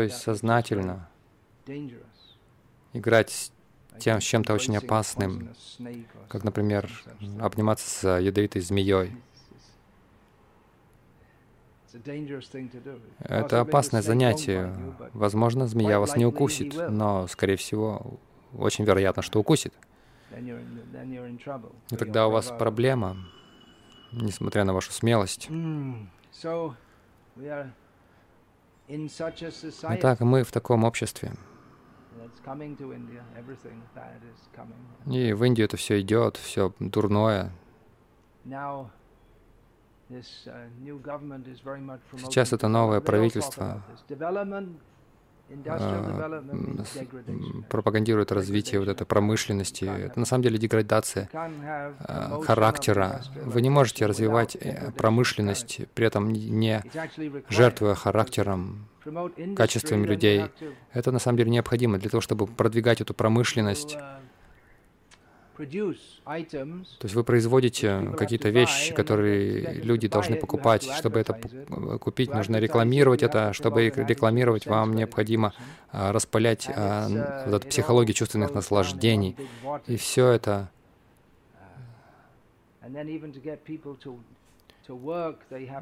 есть 0.00 0.16
сознательно 0.16 1.08
играть 2.92 3.30
с 3.30 3.52
тем, 3.98 4.20
с 4.20 4.24
чем-то 4.24 4.54
очень 4.54 4.76
опасным, 4.76 5.54
как, 6.28 6.44
например, 6.44 6.90
обниматься 7.40 7.88
с 7.88 8.18
ядовитой 8.18 8.62
змеей. 8.62 9.12
Это 13.20 13.60
опасное 13.60 14.02
занятие. 14.02 14.74
Возможно, 15.12 15.66
змея 15.66 15.98
вас 15.98 16.16
не 16.16 16.26
укусит, 16.26 16.74
но, 16.90 17.26
скорее 17.26 17.56
всего, 17.56 18.18
очень 18.58 18.84
вероятно, 18.84 19.22
что 19.22 19.40
укусит. 19.40 19.74
И 21.90 21.96
тогда 21.96 22.26
у 22.26 22.30
вас 22.30 22.52
проблема, 22.58 23.16
несмотря 24.12 24.64
на 24.64 24.72
вашу 24.74 24.92
смелость. 24.92 25.48
Итак, 28.88 30.20
мы 30.20 30.44
в 30.44 30.52
таком 30.52 30.84
обществе. 30.84 31.32
И 35.06 35.32
в 35.32 35.44
Индию 35.44 35.64
это 35.64 35.76
все 35.76 36.00
идет, 36.00 36.36
все 36.36 36.72
дурное. 36.78 37.52
Сейчас 42.18 42.52
это 42.52 42.68
новое 42.68 43.00
правительство 43.00 43.82
пропагандирует 47.68 48.32
развитие 48.32 48.80
вот 48.80 48.88
этой 48.88 49.06
промышленности. 49.06 49.84
Это 49.84 50.18
на 50.18 50.26
самом 50.26 50.42
деле 50.42 50.58
деградация 50.58 51.28
а, 51.32 52.40
характера. 52.42 53.22
Вы 53.44 53.62
не 53.62 53.70
можете 53.70 54.06
развивать 54.06 54.56
э, 54.56 54.90
промышленность, 54.92 55.80
при 55.94 56.06
этом 56.06 56.32
не 56.32 56.82
жертвуя 57.48 57.94
характером, 57.94 58.88
качествами 59.56 60.06
людей. 60.06 60.46
Это 60.92 61.12
на 61.12 61.18
самом 61.18 61.38
деле 61.38 61.50
необходимо 61.50 61.98
для 61.98 62.10
того, 62.10 62.20
чтобы 62.20 62.46
продвигать 62.46 63.00
эту 63.00 63.14
промышленность 63.14 63.96
то 65.56 67.04
есть 67.04 67.14
вы 67.14 67.24
производите 67.24 68.12
какие-то 68.16 68.50
вещи, 68.50 68.92
которые 68.92 69.74
люди 69.82 70.08
должны 70.08 70.36
покупать. 70.36 70.82
Чтобы 70.82 71.20
это 71.20 71.34
купить, 71.98 72.32
нужно 72.32 72.58
рекламировать 72.58 73.22
это. 73.22 73.52
Чтобы 73.52 73.88
рекламировать, 73.88 74.66
вам 74.66 74.94
необходимо 74.94 75.54
а, 75.90 76.12
распылять 76.12 76.68
а, 76.68 77.44
вот 77.46 77.54
эту 77.54 77.68
психологию 77.68 78.14
чувственных 78.14 78.54
наслаждений. 78.54 79.36
И 79.86 79.96
все 79.96 80.28
это 80.28 80.68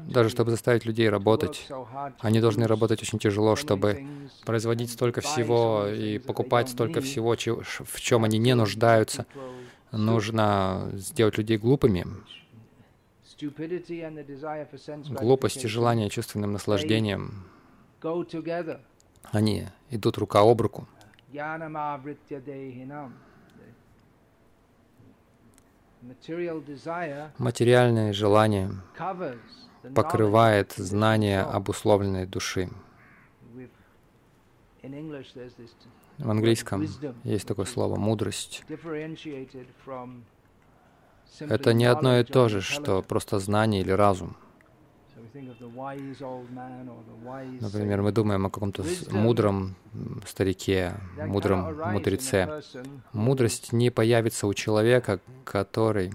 даже 0.07 0.29
чтобы 0.29 0.51
заставить 0.51 0.85
людей 0.85 1.09
работать, 1.09 1.67
они 2.19 2.39
должны 2.39 2.67
работать 2.67 3.01
очень 3.01 3.19
тяжело, 3.19 3.55
чтобы 3.55 4.05
производить 4.45 4.91
столько 4.91 5.21
всего 5.21 5.87
и 5.87 6.17
покупать 6.17 6.69
столько 6.69 7.01
всего, 7.01 7.35
в 7.35 8.01
чем 8.01 8.23
они 8.23 8.37
не 8.37 8.55
нуждаются 8.55 9.25
нужно 9.91 10.89
сделать 10.93 11.37
людей 11.37 11.57
глупыми. 11.57 12.05
Глупость 15.09 15.63
и 15.63 15.67
желание 15.67 16.09
чувственным 16.09 16.53
наслаждением, 16.53 17.43
они 19.31 19.67
идут 19.89 20.17
рука 20.17 20.41
об 20.41 20.61
руку. 20.61 20.87
Материальное 27.37 28.13
желание 28.13 28.71
покрывает 29.95 30.73
знание 30.73 31.41
обусловленной 31.41 32.25
души. 32.25 32.69
В 36.17 36.29
английском 36.29 36.85
есть 37.23 37.47
такое 37.47 37.65
слово 37.65 37.95
«мудрость». 37.95 38.63
Это 41.39 41.73
не 41.73 41.85
одно 41.85 42.19
и 42.19 42.23
то 42.23 42.49
же, 42.49 42.61
что 42.61 43.01
просто 43.01 43.39
знание 43.39 43.81
или 43.81 43.91
разум. 43.91 44.37
Например, 47.61 48.01
мы 48.01 48.11
думаем 48.11 48.45
о 48.45 48.49
каком-то 48.49 48.83
мудром 49.11 49.75
старике, 50.25 50.93
мудром 51.17 51.77
мудреце. 51.91 52.61
Mудрость 53.11 53.73
не 53.73 53.89
появится 53.89 54.47
у 54.47 54.53
человека, 54.53 55.19
который 55.43 56.13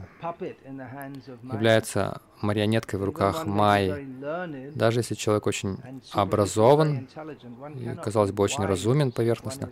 является 1.42 2.22
марионеткой 2.40 2.98
в 2.98 3.04
руках 3.04 3.44
Майи. 3.44 4.06
Даже 4.74 5.00
если 5.00 5.14
человек 5.14 5.46
очень 5.46 5.78
образован 6.12 7.08
и, 7.74 7.94
казалось 8.02 8.32
бы, 8.32 8.42
очень 8.42 8.64
разумен 8.64 9.12
поверхностно, 9.12 9.70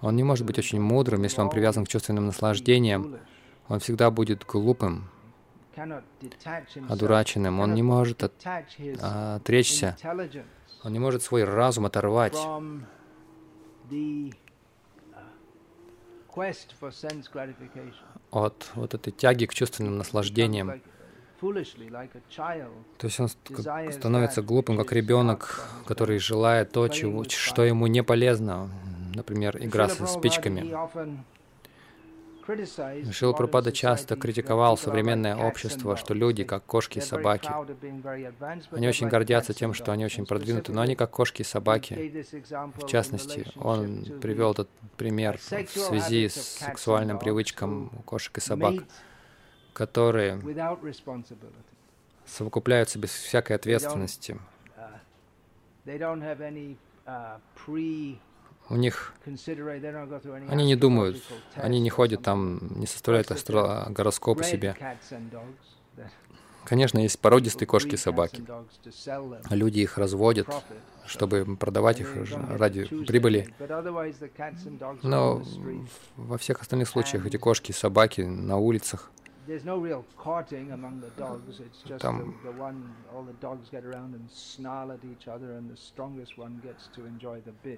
он 0.00 0.16
не 0.16 0.24
может 0.24 0.44
быть 0.46 0.58
очень 0.58 0.80
мудрым, 0.80 1.22
если 1.22 1.40
он 1.40 1.50
привязан 1.50 1.84
к 1.84 1.88
чувственным 1.88 2.26
наслаждениям. 2.26 3.18
Он 3.68 3.78
всегда 3.78 4.10
будет 4.10 4.44
глупым, 4.44 5.08
одураченным. 6.88 7.60
Он 7.60 7.74
не 7.74 7.82
может 7.82 8.22
от, 8.22 8.32
а, 9.00 9.36
отречься. 9.36 9.96
Он 10.82 10.92
не 10.92 10.98
может 10.98 11.22
свой 11.22 11.44
разум 11.44 11.86
оторвать 11.86 12.36
от 18.30 18.70
вот 18.74 18.94
этой 18.94 19.12
тяги 19.12 19.46
к 19.46 19.54
чувственным 19.54 19.98
наслаждениям. 19.98 20.80
То 21.40 23.06
есть 23.06 23.20
он 23.20 23.28
становится 23.28 24.42
глупым, 24.42 24.76
как 24.76 24.92
ребенок, 24.92 25.66
который 25.86 26.18
желает 26.18 26.72
то, 26.72 26.86
чего, 26.88 27.24
что 27.24 27.64
ему 27.64 27.86
не 27.86 28.02
полезно. 28.02 28.70
Например, 29.14 29.56
игра 29.58 29.88
со 29.88 30.06
спичками. 30.06 30.72
Шила 33.12 33.32
Пропада 33.32 33.72
часто 33.72 34.16
критиковал 34.16 34.76
современное 34.76 35.36
общество, 35.36 35.96
что 35.96 36.14
люди, 36.14 36.44
как 36.44 36.64
кошки 36.64 36.98
и 36.98 37.00
собаки. 37.00 37.50
Они 38.72 38.88
очень 38.88 39.08
гордятся 39.08 39.52
тем, 39.52 39.74
что 39.74 39.92
они 39.92 40.04
очень 40.04 40.26
продвинуты, 40.26 40.72
но 40.72 40.80
они 40.80 40.96
как 40.96 41.10
кошки 41.10 41.42
и 41.42 41.44
собаки. 41.44 42.24
В 42.74 42.86
частности, 42.86 43.46
он 43.56 44.04
привел 44.20 44.52
этот 44.52 44.68
пример 44.96 45.38
в 45.38 45.42
связи 45.42 46.28
с 46.28 46.34
сексуальным 46.34 47.18
привычкам 47.18 47.90
кошек 48.04 48.36
и 48.38 48.40
собак, 48.40 48.74
которые 49.72 50.40
совокупляются 52.26 52.98
без 52.98 53.10
всякой 53.10 53.56
ответственности. 53.56 54.38
У 58.70 58.76
них 58.76 59.12
они 60.48 60.64
не 60.64 60.76
думают, 60.76 61.20
они 61.56 61.80
не 61.80 61.90
ходят 61.90 62.22
там, 62.22 62.78
не 62.78 62.86
составляют 62.86 63.30
астро... 63.32 63.86
гороскопы 63.90 64.44
себе. 64.44 64.76
Конечно, 66.64 67.00
есть 67.00 67.18
породистые 67.18 67.66
кошки 67.66 67.94
и 67.94 67.96
собаки. 67.96 68.44
Люди 69.50 69.80
их 69.80 69.98
разводят, 69.98 70.46
чтобы 71.04 71.56
продавать 71.56 71.98
их 71.98 72.14
ради 72.48 72.84
прибыли. 72.84 73.52
Но 75.02 75.42
во 76.16 76.38
всех 76.38 76.60
остальных 76.60 76.88
случаях 76.88 77.26
эти 77.26 77.38
кошки 77.38 77.72
и 77.72 77.74
собаки 77.74 78.20
на 78.20 78.56
улицах, 78.58 79.10
там 81.98 82.34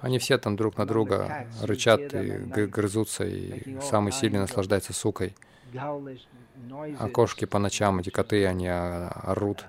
они 0.00 0.18
все 0.18 0.38
там 0.38 0.56
друг 0.56 0.76
на 0.76 0.86
друга 0.86 1.48
рычат 1.62 2.14
и 2.14 2.66
грызутся, 2.66 3.24
и 3.24 3.80
самый 3.80 4.12
сильный 4.12 4.40
наслаждается 4.40 4.92
сукой. 4.92 5.34
А 5.74 7.08
кошки 7.08 7.44
по 7.46 7.58
ночам, 7.58 7.98
эти 7.98 8.10
коты, 8.10 8.46
они 8.46 8.68
орут. 8.68 9.64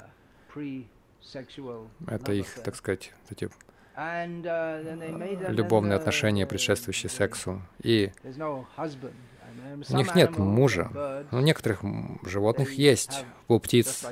Это 2.08 2.34
их, 2.34 2.54
так 2.64 2.76
сказать, 2.76 3.14
эти 3.30 3.50
любовные 5.50 5.96
отношения, 5.98 6.46
предшествующие 6.46 7.10
сексу. 7.10 7.62
И 7.82 8.12
у 9.90 9.96
них 9.96 10.16
нет 10.16 10.38
мужа. 10.38 11.26
У 11.32 11.40
некоторых 11.40 11.82
животных 12.24 12.74
есть. 12.74 13.26
У 13.48 13.60
птиц, 13.60 14.06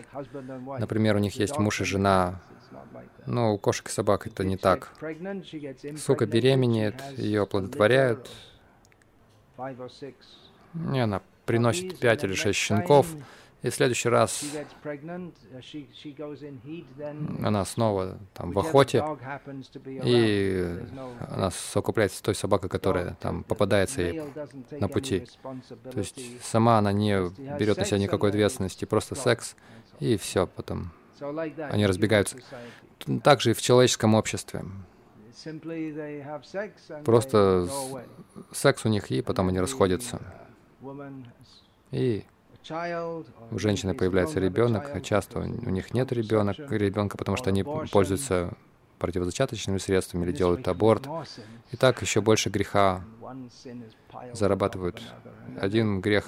например, 0.79 1.15
у 1.15 1.19
них 1.19 1.35
есть 1.35 1.57
муж 1.57 1.81
и 1.81 1.83
жена. 1.83 2.41
Но 3.25 3.53
у 3.53 3.57
кошек 3.57 3.87
и 3.87 3.91
собак 3.91 4.27
это 4.27 4.43
не 4.43 4.57
так. 4.57 4.93
Сука 5.97 6.25
беременеет, 6.25 7.01
ее 7.17 7.43
оплодотворяют, 7.43 8.29
и 10.73 10.99
она 10.99 11.21
приносит 11.45 11.99
пять 11.99 12.23
или 12.23 12.33
шесть 12.33 12.59
щенков, 12.59 13.07
и 13.61 13.69
в 13.69 13.75
следующий 13.75 14.09
раз 14.09 14.43
она 17.43 17.65
снова 17.65 18.17
там 18.33 18.51
в 18.51 18.59
охоте, 18.59 19.05
и 19.85 20.79
она 21.29 21.51
совокупляется 21.51 22.17
с 22.17 22.21
той 22.21 22.35
собакой, 22.35 22.69
которая 22.69 23.15
там 23.19 23.43
попадается 23.43 24.01
ей 24.01 24.21
на 24.71 24.87
пути. 24.87 25.27
То 25.91 25.99
есть 25.99 26.19
сама 26.43 26.79
она 26.79 26.91
не 26.91 27.29
берет 27.59 27.77
на 27.77 27.85
себя 27.85 27.99
никакой 27.99 28.29
ответственности, 28.29 28.85
просто 28.85 29.15
секс, 29.15 29.55
и 29.99 30.17
все, 30.17 30.47
потом 30.47 30.91
они 31.19 31.85
разбегаются. 31.85 32.37
Также 33.23 33.51
и 33.51 33.53
в 33.53 33.61
человеческом 33.61 34.15
обществе. 34.15 34.63
Просто 37.05 37.67
секс 38.51 38.85
у 38.85 38.89
них, 38.89 39.11
и 39.11 39.21
потом 39.21 39.49
они 39.49 39.59
расходятся. 39.59 40.19
И 41.91 42.25
у 43.51 43.59
женщины 43.59 43.93
появляется 43.93 44.39
ребенок, 44.39 45.01
часто 45.03 45.39
у 45.39 45.43
них 45.43 45.93
нет 45.93 46.11
ребенок, 46.11 46.57
ребенка, 46.71 47.17
потому 47.17 47.37
что 47.37 47.49
они 47.49 47.63
пользуются 47.63 48.53
противозачаточными 49.01 49.79
средствами 49.79 50.25
или 50.25 50.31
делают 50.31 50.67
аборт. 50.67 51.07
И 51.71 51.77
так 51.77 52.01
еще 52.01 52.21
больше 52.21 52.49
греха 52.49 53.03
зарабатывают. 54.33 55.01
Один 55.59 56.01
грех 56.01 56.27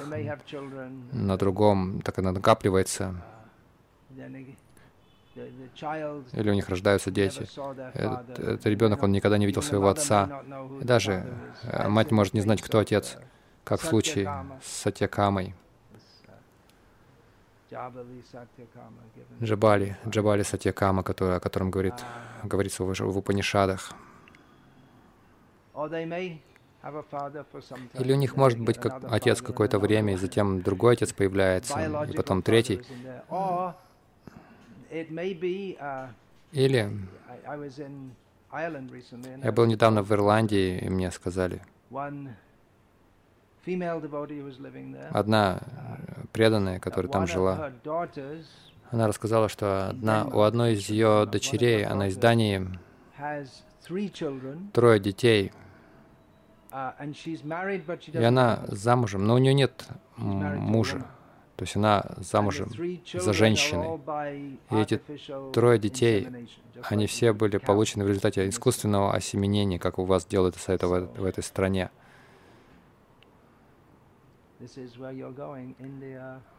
на 1.11 1.37
другом, 1.37 2.01
так 2.01 2.17
и 2.19 2.21
накапливается. 2.21 3.15
Или 5.75 6.49
у 6.49 6.53
них 6.53 6.69
рождаются 6.69 7.09
дети. 7.09 7.47
Этот, 7.93 8.39
этот 8.39 8.65
ребенок, 8.65 9.01
он 9.01 9.11
никогда 9.11 9.37
не 9.37 9.45
видел 9.45 9.61
своего 9.63 9.89
отца. 9.89 10.43
И 10.79 10.83
даже 10.83 11.25
э, 11.63 11.87
мать 11.87 12.11
может 12.11 12.33
не 12.33 12.41
знать, 12.41 12.61
кто 12.61 12.77
отец, 12.77 13.17
как 13.63 13.81
в 13.81 13.85
случае 13.85 14.31
с 14.63 14.81
Сатьякамой. 14.81 15.55
Джабали, 19.41 19.97
Джабали 20.07 20.43
Сатьякама, 20.43 21.03
который, 21.03 21.37
о 21.37 21.39
котором 21.39 21.71
говорит, 21.71 21.95
говорится 22.43 22.83
в, 22.83 22.93
в 22.93 23.17
Упанишадах. 23.17 23.93
Или 27.99 28.13
у 28.13 28.17
них 28.17 28.35
может 28.35 28.59
быть 28.59 28.77
как 28.77 29.01
отец 29.09 29.41
какое-то 29.41 29.79
время, 29.79 30.13
и 30.13 30.17
затем 30.17 30.61
другой 30.61 30.93
отец 30.93 31.13
появляется, 31.13 32.05
и 32.05 32.13
потом 32.15 32.41
третий. 32.41 32.81
Или 36.51 36.91
я 39.43 39.51
был 39.51 39.65
недавно 39.65 40.03
в 40.03 40.11
Ирландии, 40.11 40.77
и 40.79 40.89
мне 40.89 41.09
сказали, 41.11 41.61
Одна 45.11 45.61
преданная, 46.31 46.79
которая 46.79 47.11
там 47.11 47.27
жила, 47.27 47.71
она 48.91 49.07
рассказала, 49.07 49.49
что 49.49 49.89
одна, 49.89 50.25
у 50.25 50.41
одной 50.41 50.73
из 50.73 50.89
ее 50.89 51.25
дочерей, 51.25 51.85
она 51.85 52.07
из 52.07 52.17
Дании, 52.17 52.67
трое 54.73 54.99
детей, 54.99 55.51
и 58.13 58.23
она 58.23 58.59
замужем, 58.67 59.25
но 59.25 59.35
у 59.35 59.37
нее 59.37 59.53
нет 59.53 59.87
мужа. 60.17 61.05
То 61.55 61.65
есть 61.65 61.75
она 61.75 62.03
замужем 62.17 62.69
за 63.13 63.31
женщиной. 63.31 63.99
И 64.71 64.75
эти 64.75 64.99
трое 65.53 65.77
детей, 65.79 66.27
они 66.83 67.05
все 67.05 67.31
были 67.31 67.57
получены 67.57 68.03
в 68.03 68.07
результате 68.07 68.49
искусственного 68.49 69.13
осеменения, 69.13 69.77
как 69.77 69.99
у 69.99 70.05
вас 70.05 70.25
делают 70.25 70.55
это 70.67 70.87
в 70.87 71.25
этой 71.25 71.43
стране. 71.43 71.91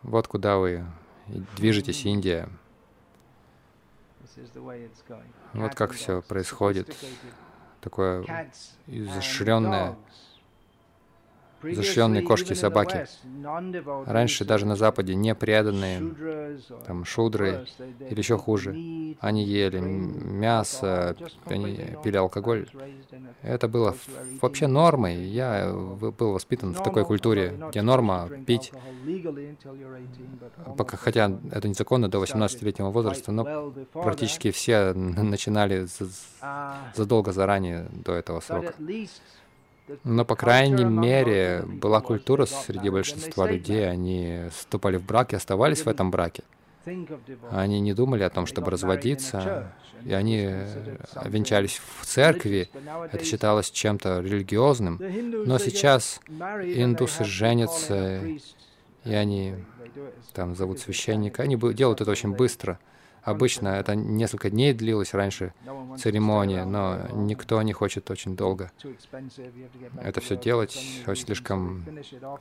Вот 0.02 0.28
куда 0.28 0.58
вы 0.58 0.84
движетесь, 1.56 2.04
Индия. 2.04 2.48
Вот 5.52 5.74
как 5.74 5.92
все 5.92 6.22
происходит. 6.22 6.96
Такое 7.80 8.24
изощренное 8.86 9.96
защищенные 11.72 12.22
кошки 12.22 12.52
и 12.52 12.54
собаки. 12.54 13.06
Раньше 14.06 14.44
даже 14.44 14.66
на 14.66 14.76
Западе 14.76 15.14
не 15.14 15.34
преданные, 15.34 16.14
там, 16.86 17.04
шудры 17.04 17.66
или 18.10 18.18
еще 18.18 18.38
хуже, 18.38 18.70
они 19.20 19.44
ели 19.44 19.80
мясо, 19.80 21.16
они 21.46 21.96
пили 22.02 22.16
алкоголь. 22.16 22.68
Это 23.42 23.68
было 23.68 23.94
вообще 24.40 24.66
нормой. 24.66 25.24
Я 25.24 25.72
был 25.72 26.32
воспитан 26.32 26.74
в 26.74 26.82
такой 26.82 27.04
культуре, 27.04 27.58
где 27.70 27.82
норма 27.82 28.28
пить, 28.46 28.72
пока, 30.76 30.96
хотя 30.96 31.30
это 31.50 31.68
незаконно 31.68 32.08
до 32.08 32.22
18-летнего 32.22 32.90
возраста, 32.90 33.32
но 33.32 33.72
практически 33.92 34.50
все 34.50 34.92
начинали 34.94 35.86
задолго 36.94 37.32
заранее 37.32 37.86
до 37.92 38.12
этого 38.12 38.40
срока. 38.40 38.74
Но, 40.02 40.24
по 40.24 40.34
крайней 40.36 40.84
мере, 40.84 41.64
была 41.66 42.00
культура 42.00 42.46
среди 42.46 42.88
большинства 42.90 43.46
людей, 43.50 43.88
они 43.88 44.44
вступали 44.50 44.96
в 44.96 45.04
брак 45.04 45.32
и 45.32 45.36
оставались 45.36 45.84
в 45.84 45.88
этом 45.88 46.10
браке. 46.10 46.42
Они 47.50 47.80
не 47.80 47.94
думали 47.94 48.22
о 48.22 48.30
том, 48.30 48.46
чтобы 48.46 48.70
разводиться, 48.70 49.72
и 50.04 50.12
они 50.12 50.50
венчались 51.24 51.80
в 52.00 52.04
церкви. 52.04 52.68
Это 53.10 53.24
считалось 53.24 53.70
чем-то 53.70 54.20
религиозным. 54.20 55.00
Но 55.46 55.58
сейчас 55.58 56.20
индусы 56.28 57.24
женятся, 57.24 58.20
и 59.04 59.14
они 59.14 59.54
там 60.32 60.54
зовут 60.54 60.78
священника. 60.78 61.42
Они 61.42 61.56
делают 61.56 62.00
это 62.00 62.10
очень 62.10 62.34
быстро. 62.34 62.78
Обычно 63.24 63.68
это 63.68 63.94
несколько 63.94 64.50
дней 64.50 64.74
длилась 64.74 65.14
раньше 65.14 65.54
церемония, 65.98 66.64
но 66.64 67.08
никто 67.12 67.60
не 67.62 67.72
хочет 67.72 68.10
очень 68.10 68.36
долго 68.36 68.70
это 70.02 70.20
все 70.20 70.36
делать. 70.36 70.78
Очень 71.06 71.24
слишком 71.24 71.84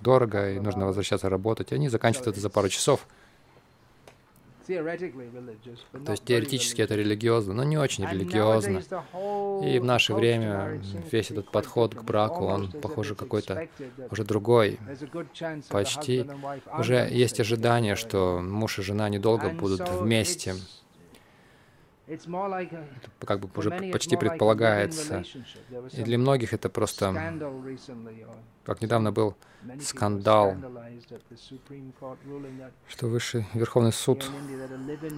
дорого, 0.02 0.52
и 0.52 0.60
нужно 0.60 0.86
возвращаться 0.86 1.30
работать. 1.30 1.72
Они 1.74 1.90
заканчивают 1.90 2.28
это 2.28 2.40
за 2.40 2.50
пару 2.50 2.70
часов. 2.70 3.08
То 4.66 6.12
есть 6.12 6.24
теоретически 6.24 6.82
это 6.82 6.96
религиозно, 6.96 7.54
но 7.54 7.64
не 7.64 7.78
очень 7.78 8.06
религиозно. 8.06 8.82
И 9.66 9.80
в 9.80 9.84
наше 9.84 10.14
время 10.14 10.82
весь 11.12 11.32
этот 11.32 11.52
подход 11.52 11.96
к 11.96 12.04
браку, 12.04 12.46
он, 12.46 12.72
похоже, 12.72 13.16
какой-то 13.16 13.68
уже 14.12 14.24
другой. 14.24 14.80
Почти 15.70 16.26
уже 16.78 17.08
есть 17.12 17.40
ожидание, 17.40 17.96
что 17.96 18.40
муж 18.42 18.80
и 18.80 18.82
жена 18.82 19.10
недолго 19.10 19.50
будут 19.50 19.88
вместе. 19.90 20.56
Это 22.08 23.26
как 23.26 23.40
бы 23.40 23.50
уже 23.56 23.72
почти 23.92 24.18
предполагается. 24.18 25.24
И 25.94 26.04
для 26.04 26.18
многих 26.18 26.54
это 26.54 26.70
просто, 26.70 27.14
как 28.66 28.82
недавно 28.82 29.12
был 29.12 29.36
скандал, 29.82 30.56
что 32.88 33.08
Высший 33.08 33.46
Верховный 33.54 33.94
суд 33.94 34.30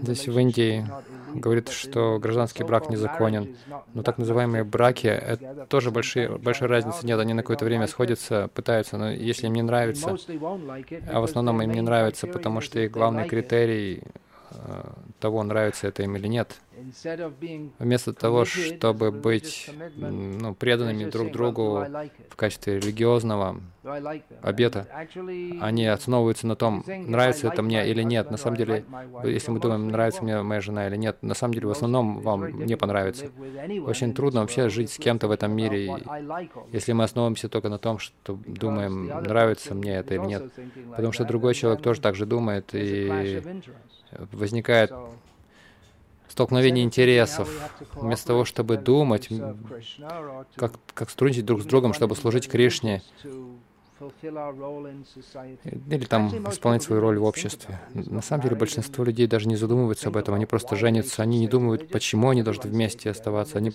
Здесь 0.03 0.27
в 0.27 0.37
Индии 0.37 0.85
говорит, 1.33 1.69
что 1.69 2.19
гражданский 2.19 2.63
брак 2.63 2.89
незаконен, 2.89 3.55
но 3.93 4.03
так 4.03 4.17
называемые 4.17 4.63
браки, 4.63 5.07
это 5.07 5.65
тоже 5.67 5.91
большие, 5.91 6.37
большой 6.37 6.67
разницы 6.67 7.05
нет. 7.05 7.19
Они 7.19 7.33
на 7.33 7.41
какое-то 7.41 7.65
время 7.65 7.87
сходятся, 7.87 8.49
пытаются, 8.53 8.97
но 8.97 9.09
если 9.09 9.47
им 9.47 9.53
не 9.53 9.63
нравится, 9.63 10.15
а 11.11 11.19
в 11.19 11.23
основном 11.23 11.61
им 11.61 11.71
не 11.71 11.81
нравится, 11.81 12.27
потому 12.27 12.61
что 12.61 12.79
их 12.79 12.91
главный 12.91 13.27
критерий 13.27 14.03
э, 14.51 14.83
того, 15.19 15.43
нравится 15.43 15.87
это 15.87 16.03
им 16.03 16.15
или 16.15 16.27
нет, 16.27 16.59
Вместо 17.79 18.13
того, 18.13 18.45
чтобы 18.45 19.11
быть 19.11 19.69
ну, 19.97 20.53
преданными 20.55 21.05
друг 21.05 21.31
другу 21.31 21.85
в 22.29 22.35
качестве 22.35 22.79
религиозного 22.79 23.61
обета, 24.41 24.87
они 25.61 25.85
основываются 25.85 26.47
на 26.47 26.55
том, 26.55 26.83
нравится 26.87 27.47
это 27.47 27.61
мне 27.61 27.87
или 27.89 28.03
нет. 28.03 28.31
На 28.31 28.37
самом 28.37 28.57
деле, 28.57 28.85
если 29.23 29.51
мы 29.51 29.59
думаем, 29.59 29.87
нравится 29.87 30.23
мне 30.23 30.41
моя 30.41 30.61
жена 30.61 30.87
или 30.87 30.95
нет, 30.95 31.17
на 31.21 31.33
самом 31.33 31.53
деле 31.53 31.67
в 31.67 31.71
основном 31.71 32.21
вам 32.21 32.65
не 32.65 32.75
понравится. 32.75 33.27
Очень 33.85 34.13
трудно 34.13 34.41
вообще 34.41 34.69
жить 34.69 34.91
с 34.91 34.97
кем-то 34.97 35.27
в 35.27 35.31
этом 35.31 35.51
мире, 35.55 35.95
если 36.71 36.93
мы 36.93 37.03
основываемся 37.03 37.49
только 37.49 37.69
на 37.69 37.77
том, 37.77 37.99
что 37.99 38.37
думаем, 38.45 39.07
нравится 39.07 39.73
мне 39.75 39.95
это 39.95 40.15
или 40.15 40.25
нет. 40.25 40.51
Потому 40.91 41.11
что 41.11 41.25
другой 41.25 41.53
человек 41.53 41.81
тоже 41.81 42.01
так 42.01 42.15
же 42.15 42.25
думает, 42.25 42.69
и 42.73 43.61
возникает 44.31 44.91
столкновение 46.35 46.83
интересов. 46.83 47.49
Вместо 47.93 48.27
того, 48.27 48.43
чтобы 48.43 48.75
думать, 48.75 49.29
как, 50.57 50.73
как 50.93 51.09
сотрудничать 51.09 51.45
друг 51.45 51.61
с 51.61 51.65
другом, 51.65 51.93
чтобы 51.93 52.13
служить 52.17 52.49
Кришне, 52.49 53.01
или 55.89 56.05
там 56.05 56.27
исполнять 56.49 56.83
свою 56.83 57.01
роль 57.01 57.17
в 57.17 57.23
обществе. 57.23 57.79
На 57.93 58.21
самом 58.21 58.43
деле 58.43 58.55
большинство 58.55 59.03
людей 59.03 59.25
даже 59.27 59.47
не 59.47 59.55
задумываются 59.55 60.09
об 60.09 60.17
этом, 60.17 60.35
они 60.35 60.45
просто 60.45 60.75
женятся, 60.75 61.23
они 61.23 61.39
не 61.39 61.47
думают, 61.47 61.89
почему 61.89 62.29
они 62.29 62.43
должны 62.43 62.69
вместе 62.69 63.09
оставаться. 63.09 63.57
Они, 63.57 63.71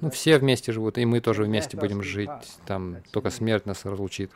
ну, 0.00 0.10
все 0.10 0.38
вместе 0.38 0.72
живут, 0.72 0.98
и 0.98 1.04
мы 1.06 1.20
тоже 1.20 1.44
вместе 1.44 1.76
будем 1.76 2.02
жить, 2.02 2.30
там 2.66 2.98
только 3.10 3.30
смерть 3.30 3.64
нас 3.64 3.84
разлучит. 3.84 4.32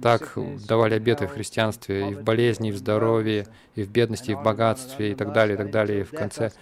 Так 0.00 0.32
давали 0.66 0.94
обеты 0.94 1.26
в 1.26 1.30
христианстве, 1.30 2.10
и 2.10 2.14
в 2.14 2.22
болезни, 2.22 2.68
и 2.68 2.72
в 2.72 2.76
здоровье, 2.76 3.46
и 3.74 3.82
в 3.82 3.90
бедности, 3.90 4.30
и 4.30 4.34
в 4.34 4.42
богатстве, 4.42 5.12
и 5.12 5.14
так 5.14 5.32
далее, 5.32 5.54
и 5.54 5.58
так 5.58 5.70
далее, 5.70 6.00
и 6.00 6.04
в 6.04 6.10
конце 6.10 6.52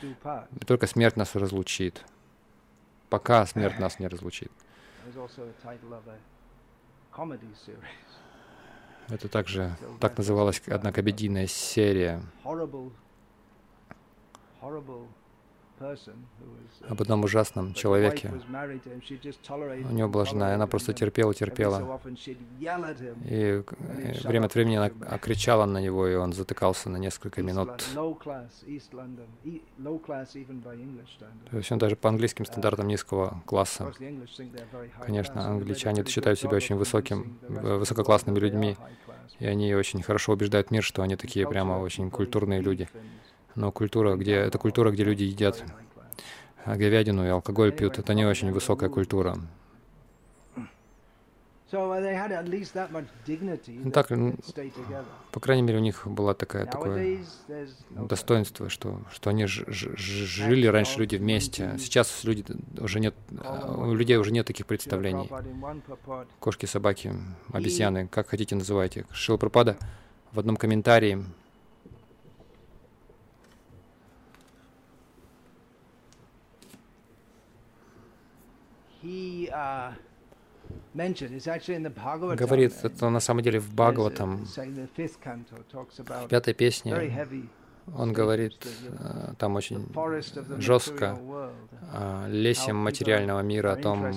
только 0.66 0.87
смерть 0.87 1.16
нас 1.16 1.35
разлучит, 1.35 2.03
пока 3.11 3.44
смерть 3.46 3.79
нас 3.79 3.99
не 3.99 4.07
разлучит. 4.07 4.51
Это 9.09 9.29
также 9.29 9.75
так 10.01 10.19
называлась 10.19 10.61
одна 10.69 10.93
комедийная 10.93 11.47
серия 11.47 12.21
об 16.89 17.03
одном 17.03 17.25
ужасном 17.25 17.75
человеке. 17.75 18.33
У 19.89 19.93
него 19.93 20.09
была 20.09 20.25
жена, 20.25 20.51
и 20.53 20.55
она 20.55 20.67
просто 20.67 20.93
терпела, 20.93 21.35
терпела. 21.35 22.01
И 23.25 23.62
время 24.25 24.47
от 24.47 24.55
времени 24.55 24.77
она 24.77 24.91
кричала 25.19 25.67
на 25.67 25.79
него, 25.79 26.07
и 26.07 26.15
он 26.15 26.33
затыкался 26.33 26.91
на 26.91 26.97
несколько 26.97 27.43
минут. 27.43 27.85
То 31.51 31.57
есть 31.57 31.73
он 31.73 31.79
даже 31.79 31.97
по 31.97 32.09
английским 32.09 32.45
стандартам 32.45 32.89
низкого 32.89 33.43
класса. 33.47 33.93
Конечно, 35.01 35.47
англичане 35.47 36.05
считают 36.05 36.39
себя 36.39 36.57
очень 36.57 36.77
высоким, 36.77 37.39
высококлассными 37.49 38.39
людьми, 38.39 38.77
и 39.39 39.47
они 39.47 39.75
очень 39.75 40.03
хорошо 40.03 40.33
убеждают 40.33 40.71
мир, 40.71 40.83
что 40.83 41.03
они 41.03 41.17
такие 41.17 41.49
прямо 41.49 41.75
очень 41.75 42.11
культурные 42.11 42.61
люди 42.61 42.89
но 43.57 43.73
культура, 43.73 44.16
где 44.16 44.35
это 44.35 44.59
культура, 44.59 44.90
где 44.90 45.05
люди 45.05 45.25
едят 45.25 45.64
говядину 46.64 47.25
и 47.25 47.29
алкоголь 47.29 47.73
пьют, 47.73 47.99
это 47.99 48.14
не 48.14 48.25
очень 48.25 48.53
высокая 48.53 48.88
культура. 48.88 49.37
Ну, 51.73 51.90
так, 53.90 54.09
по 55.33 55.40
крайней 55.40 55.62
мере, 55.62 55.79
у 55.79 55.81
них 55.81 56.07
было 56.07 56.33
такое, 56.33 56.64
такое 56.64 57.19
достоинство, 57.90 58.69
что, 58.69 59.01
что 59.11 59.31
они 59.31 59.47
ж, 59.47 59.64
ж, 59.66 59.88
жили 59.97 60.69
раньше 60.69 61.01
люди 61.01 61.16
вместе. 61.16 61.75
Сейчас 61.79 62.23
люди 62.23 62.45
уже 62.79 63.01
нет, 63.01 63.16
у 63.69 63.92
людей 63.92 64.16
уже 64.16 64.31
нет 64.31 64.47
таких 64.47 64.66
представлений. 64.66 65.29
Кошки, 66.38 66.66
собаки, 66.66 67.12
обезьяны, 67.53 68.07
как 68.07 68.29
хотите 68.29 68.55
называйте. 68.55 69.05
Шила 69.11 69.37
Пропада 69.37 69.77
в 70.31 70.38
одном 70.38 70.57
комментарии 70.57 71.25
говорит, 82.37 82.73
это 82.83 83.09
на 83.11 83.21
самом 83.21 83.42
деле 83.42 83.61
в 83.61 83.73
Бхагаватам, 83.75 84.45
в 84.45 86.29
пятой 86.29 86.55
песне, 86.55 86.92
он 87.94 88.12
говорит 88.12 88.66
э, 88.66 89.35
там 89.38 89.55
очень 89.55 89.87
жестко 90.59 91.18
о 91.92 92.27
лесе 92.29 92.72
материального 92.72 93.40
мира, 93.40 93.72
о 93.72 93.77
том, 93.77 94.12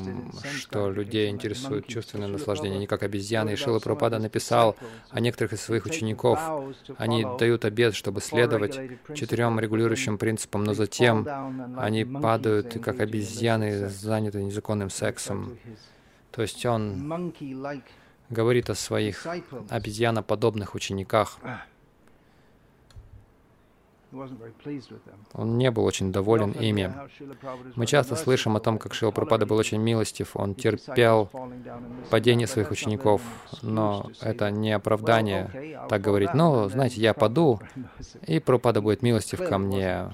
что 0.57 0.89
людей 0.89 1.29
интересует 1.29 1.87
чувственное 1.87 2.27
наслаждение, 2.27 2.77
они 2.77 2.87
как 2.87 3.03
обезьяны. 3.03 3.51
И 3.51 3.55
Шила 3.55 3.79
Прабхупада 3.79 4.19
написал 4.19 4.75
о 5.11 5.19
некоторых 5.19 5.53
из 5.53 5.61
своих 5.61 5.85
учеников. 5.85 6.39
Они 6.97 7.25
дают 7.37 7.63
обед, 7.63 7.93
чтобы 7.93 8.21
следовать 8.21 8.79
четырем 9.13 9.59
регулирующим 9.59 10.17
принципам, 10.17 10.63
но 10.63 10.73
затем 10.73 11.27
они 11.77 12.05
падают, 12.05 12.77
как 12.83 12.99
обезьяны, 12.99 13.87
заняты 13.89 14.43
незаконным 14.43 14.89
сексом. 14.89 15.57
То 16.31 16.41
есть 16.41 16.65
он 16.65 17.33
говорит 18.29 18.69
о 18.69 18.75
своих 18.75 19.27
обезьяноподобных 19.69 20.75
учениках. 20.75 21.39
Он 25.33 25.57
не 25.57 25.69
был 25.71 25.85
очень 25.85 26.11
доволен 26.11 26.51
ими. 26.51 26.93
Мы 27.75 27.85
часто 27.85 28.15
слышим 28.15 28.55
о 28.55 28.59
том, 28.59 28.77
как 28.77 28.93
Шила 28.93 29.11
Пропада 29.11 29.45
был 29.45 29.57
очень 29.57 29.79
милостив, 29.79 30.35
он 30.35 30.55
терпел 30.55 31.29
падение 32.09 32.47
своих 32.47 32.71
учеников, 32.71 33.21
но 33.61 34.09
это 34.21 34.49
не 34.49 34.71
оправдание 34.71 35.79
так 35.89 36.01
говорить, 36.01 36.33
ну, 36.33 36.69
знаете, 36.69 37.01
я 37.01 37.13
паду, 37.13 37.61
и 38.25 38.39
Пропада 38.39 38.81
будет 38.81 39.01
милостив 39.01 39.47
ко 39.47 39.57
мне. 39.57 40.09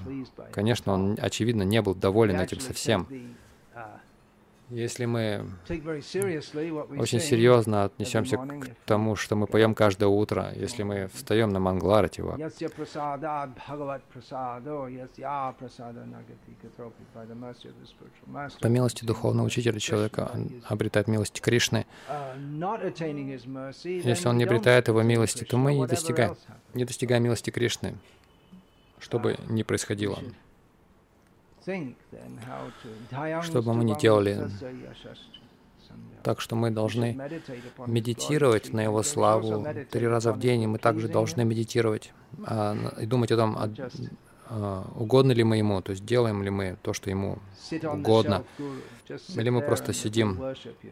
Конечно, 0.52 0.92
он, 0.92 1.18
очевидно, 1.20 1.62
не 1.62 1.80
был 1.80 1.94
доволен 1.94 2.40
этим 2.40 2.60
совсем. 2.60 3.06
Если 4.70 5.04
мы 5.04 5.46
очень 5.68 7.20
серьезно 7.20 7.84
отнесемся 7.84 8.36
к 8.36 8.68
тому, 8.84 9.14
что 9.14 9.36
мы 9.36 9.46
поем 9.46 9.74
каждое 9.76 10.08
утро, 10.08 10.52
если 10.56 10.82
мы 10.82 11.08
встаем 11.12 11.50
на 11.50 11.60
Мангларатива, 11.60 12.36
по 18.60 18.66
милости 18.66 19.04
духовного 19.04 19.46
учителя 19.46 19.78
человека 19.78 20.32
обретает 20.64 21.06
милости 21.06 21.40
Кришны. 21.40 21.86
Если 23.84 24.28
он 24.28 24.36
не 24.36 24.44
обретает 24.44 24.88
его 24.88 25.02
милости, 25.02 25.44
то 25.44 25.56
мы 25.56 25.74
не 25.74 25.86
достигаем, 25.86 26.36
не 26.74 26.84
достигаем 26.84 27.22
милости 27.22 27.50
Кришны, 27.50 27.94
что 28.98 29.20
бы 29.20 29.36
ни 29.48 29.62
происходило 29.62 30.18
что 33.42 33.62
бы 33.62 33.74
мы 33.74 33.84
ни 33.84 33.98
делали. 33.98 34.48
Так 36.22 36.40
что 36.40 36.56
мы 36.56 36.70
должны 36.70 37.16
медитировать 37.86 38.72
на 38.72 38.82
Его 38.82 39.02
славу 39.02 39.66
три 39.90 40.06
раза 40.06 40.32
в 40.32 40.38
день, 40.38 40.62
и 40.62 40.66
мы 40.66 40.78
также 40.78 41.08
должны 41.08 41.44
медитировать 41.44 42.12
а, 42.44 42.76
и 43.00 43.06
думать 43.06 43.30
о 43.32 43.36
том, 43.36 43.56
а, 43.56 43.70
а, 44.48 44.90
угодно 44.96 45.32
ли 45.32 45.44
мы 45.44 45.56
Ему, 45.56 45.80
то 45.82 45.90
есть 45.90 46.04
делаем 46.04 46.42
ли 46.42 46.50
мы 46.50 46.76
то, 46.82 46.92
что 46.92 47.10
Ему 47.10 47.38
угодно, 47.82 48.44
или 49.34 49.50
мы 49.50 49.62
просто 49.62 49.92
сидим, 49.92 50.40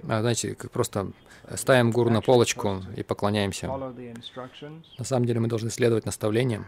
а, 0.08 0.20
знаете, 0.20 0.54
как 0.54 0.70
просто 0.70 1.10
ставим 1.54 1.90
гуру 1.90 2.10
на 2.10 2.20
полочку 2.20 2.82
и 2.96 3.02
поклоняемся. 3.02 3.68
На 4.98 5.04
самом 5.04 5.26
деле 5.26 5.40
мы 5.40 5.48
должны 5.48 5.70
следовать 5.70 6.04
наставлениям. 6.06 6.64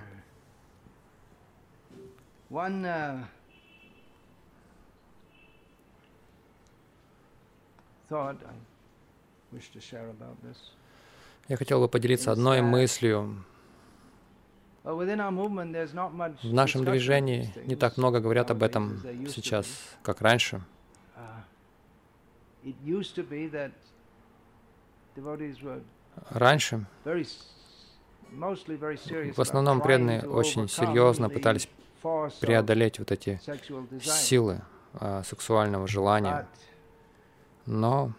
Я 11.48 11.56
хотел 11.56 11.80
бы 11.80 11.88
поделиться 11.88 12.32
одной 12.32 12.60
мыслью. 12.60 13.44
В 14.84 16.52
нашем 16.52 16.84
движении 16.84 17.52
не 17.64 17.76
так 17.76 17.96
много 17.96 18.20
говорят 18.20 18.50
об 18.50 18.62
этом 18.62 19.00
сейчас, 19.28 19.66
как 20.02 20.20
раньше. 20.20 20.60
Раньше 26.30 26.86
В 29.34 29.40
основном 29.40 29.80
преданные 29.80 30.22
очень 30.22 30.68
серьезно 30.68 31.28
пытались 31.28 31.68
преодолеть 32.40 32.98
вот 32.98 33.10
эти 33.12 33.40
силы 34.02 34.60
а, 34.94 35.22
сексуального 35.22 35.86
желания. 35.86 36.46
Но 37.66 38.12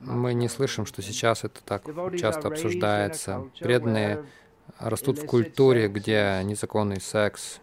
мы 0.00 0.34
не 0.34 0.48
слышим, 0.48 0.86
что 0.86 1.02
сейчас 1.02 1.44
это 1.44 1.62
так 1.64 1.84
часто 2.18 2.48
обсуждается. 2.48 3.44
Преданные 3.58 4.24
растут 4.78 5.18
в 5.18 5.26
культуре, 5.26 5.88
где 5.88 6.40
незаконный 6.44 7.00
секс 7.00 7.60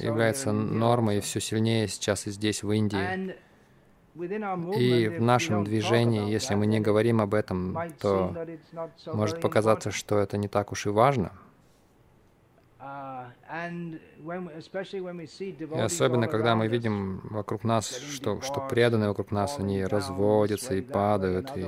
является 0.00 0.52
нормой 0.52 1.18
и 1.18 1.20
все 1.20 1.40
сильнее 1.40 1.88
сейчас 1.88 2.26
и 2.26 2.30
здесь, 2.30 2.62
в 2.62 2.70
Индии. 2.70 3.36
И 4.76 5.08
в 5.08 5.20
нашем 5.20 5.64
движении, 5.64 6.30
если 6.30 6.54
мы 6.54 6.66
не 6.66 6.80
говорим 6.80 7.20
об 7.20 7.34
этом, 7.34 7.76
то 8.00 8.46
может 9.06 9.40
показаться, 9.40 9.90
что 9.90 10.18
это 10.18 10.36
не 10.36 10.46
так 10.48 10.70
уж 10.72 10.86
и 10.86 10.90
важно. 10.90 11.32
И 15.58 15.80
особенно, 15.80 16.28
когда 16.28 16.54
мы 16.54 16.68
видим 16.68 17.20
вокруг 17.30 17.64
нас, 17.64 17.96
что, 17.96 18.40
что 18.42 18.60
преданные 18.60 19.08
вокруг 19.08 19.30
нас, 19.30 19.58
они 19.58 19.84
разводятся 19.84 20.74
и 20.74 20.82
падают, 20.82 21.56
и 21.56 21.64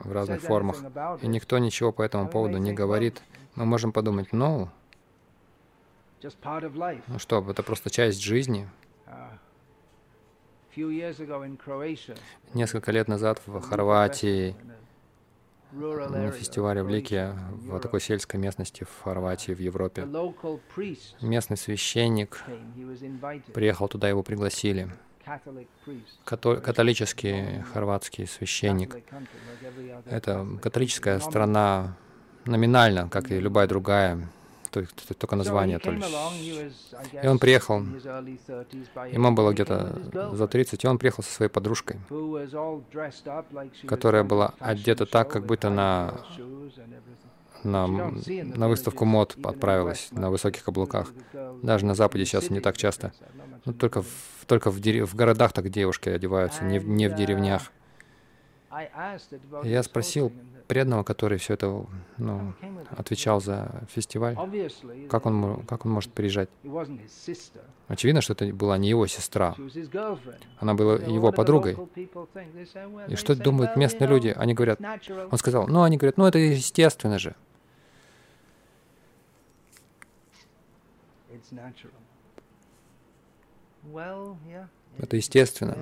в 0.00 0.12
разных 0.12 0.42
формах, 0.42 0.82
и 1.22 1.26
никто 1.28 1.58
ничего 1.58 1.92
по 1.92 2.02
этому 2.02 2.28
поводу 2.28 2.58
не 2.58 2.72
говорит, 2.72 3.22
мы 3.54 3.64
можем 3.64 3.92
подумать, 3.92 4.32
ну, 4.32 4.68
ну 7.06 7.18
что, 7.18 7.44
это 7.48 7.62
просто 7.62 7.90
часть 7.90 8.20
жизни. 8.20 8.68
Несколько 12.54 12.92
лет 12.92 13.08
назад 13.08 13.40
в 13.46 13.60
Хорватии 13.60 14.56
на 15.72 16.30
фестивале 16.30 16.82
в 16.82 16.88
Лике, 16.88 17.34
в 17.50 17.78
такой 17.80 18.00
сельской 18.00 18.40
местности 18.40 18.84
в 18.84 19.02
Хорватии, 19.02 19.52
в 19.52 19.60
Европе. 19.60 20.06
Местный 21.20 21.56
священник 21.56 22.42
приехал 23.52 23.88
туда, 23.88 24.08
его 24.08 24.22
пригласили. 24.22 24.88
Католический 26.24 27.62
хорватский 27.72 28.26
священник. 28.26 28.96
Это 30.06 30.46
католическая 30.62 31.18
страна 31.18 31.96
номинально, 32.46 33.08
как 33.10 33.30
и 33.30 33.38
любая 33.38 33.66
другая 33.66 34.26
только 35.18 35.36
название 35.36 35.78
то 35.78 35.90
лишь. 35.90 36.04
И 37.22 37.26
он 37.26 37.38
приехал, 37.38 37.80
ему 37.80 39.32
было 39.32 39.52
где-то 39.52 40.32
за 40.34 40.48
30, 40.48 40.84
и 40.84 40.86
он 40.86 40.98
приехал 40.98 41.22
со 41.22 41.32
своей 41.32 41.50
подружкой, 41.50 41.98
которая 43.86 44.24
была 44.24 44.54
одета 44.58 45.06
так, 45.06 45.30
как 45.30 45.46
будто 45.46 45.70
на, 45.70 46.20
на, 47.64 47.86
на 47.86 48.68
выставку 48.68 49.04
мод 49.04 49.36
отправилась, 49.44 50.08
на 50.12 50.30
высоких 50.30 50.64
каблуках. 50.64 51.12
Даже 51.62 51.86
на 51.86 51.94
Западе 51.94 52.24
сейчас 52.24 52.50
не 52.50 52.60
так 52.60 52.76
часто. 52.76 53.12
Ну, 53.64 53.72
только 53.72 54.02
в, 54.02 54.44
только 54.46 54.70
в, 54.70 54.80
дерев, 54.80 55.12
в 55.12 55.16
городах 55.16 55.52
так 55.52 55.68
девушки 55.68 56.08
одеваются, 56.08 56.64
не, 56.64 56.78
не 56.78 57.08
в 57.08 57.14
деревнях. 57.14 57.72
Я 59.64 59.82
спросил 59.82 60.32
преданного, 60.68 61.02
который 61.02 61.38
все 61.38 61.54
это 61.54 61.86
ну, 62.18 62.54
отвечал 62.96 63.40
за 63.40 63.82
фестиваль, 63.88 64.36
как 65.08 65.26
он, 65.26 65.64
как 65.66 65.84
он 65.86 65.92
может 65.92 66.12
приезжать? 66.12 66.48
Очевидно, 67.88 68.20
что 68.20 68.34
это 68.34 68.46
была 68.52 68.76
не 68.78 68.88
его 68.88 69.06
сестра. 69.06 69.54
Она 70.58 70.74
была 70.74 70.96
его 70.96 71.32
подругой. 71.32 71.76
И 73.08 73.16
что 73.16 73.34
думают 73.34 73.76
местные 73.76 74.08
люди? 74.08 74.34
Они 74.36 74.54
говорят, 74.54 74.80
он 75.30 75.38
сказал, 75.38 75.66
ну, 75.66 75.82
они 75.82 75.96
говорят, 75.96 76.18
ну, 76.18 76.26
это 76.26 76.38
естественно 76.38 77.18
же. 77.18 77.34
Это 84.98 85.16
естественно. 85.16 85.76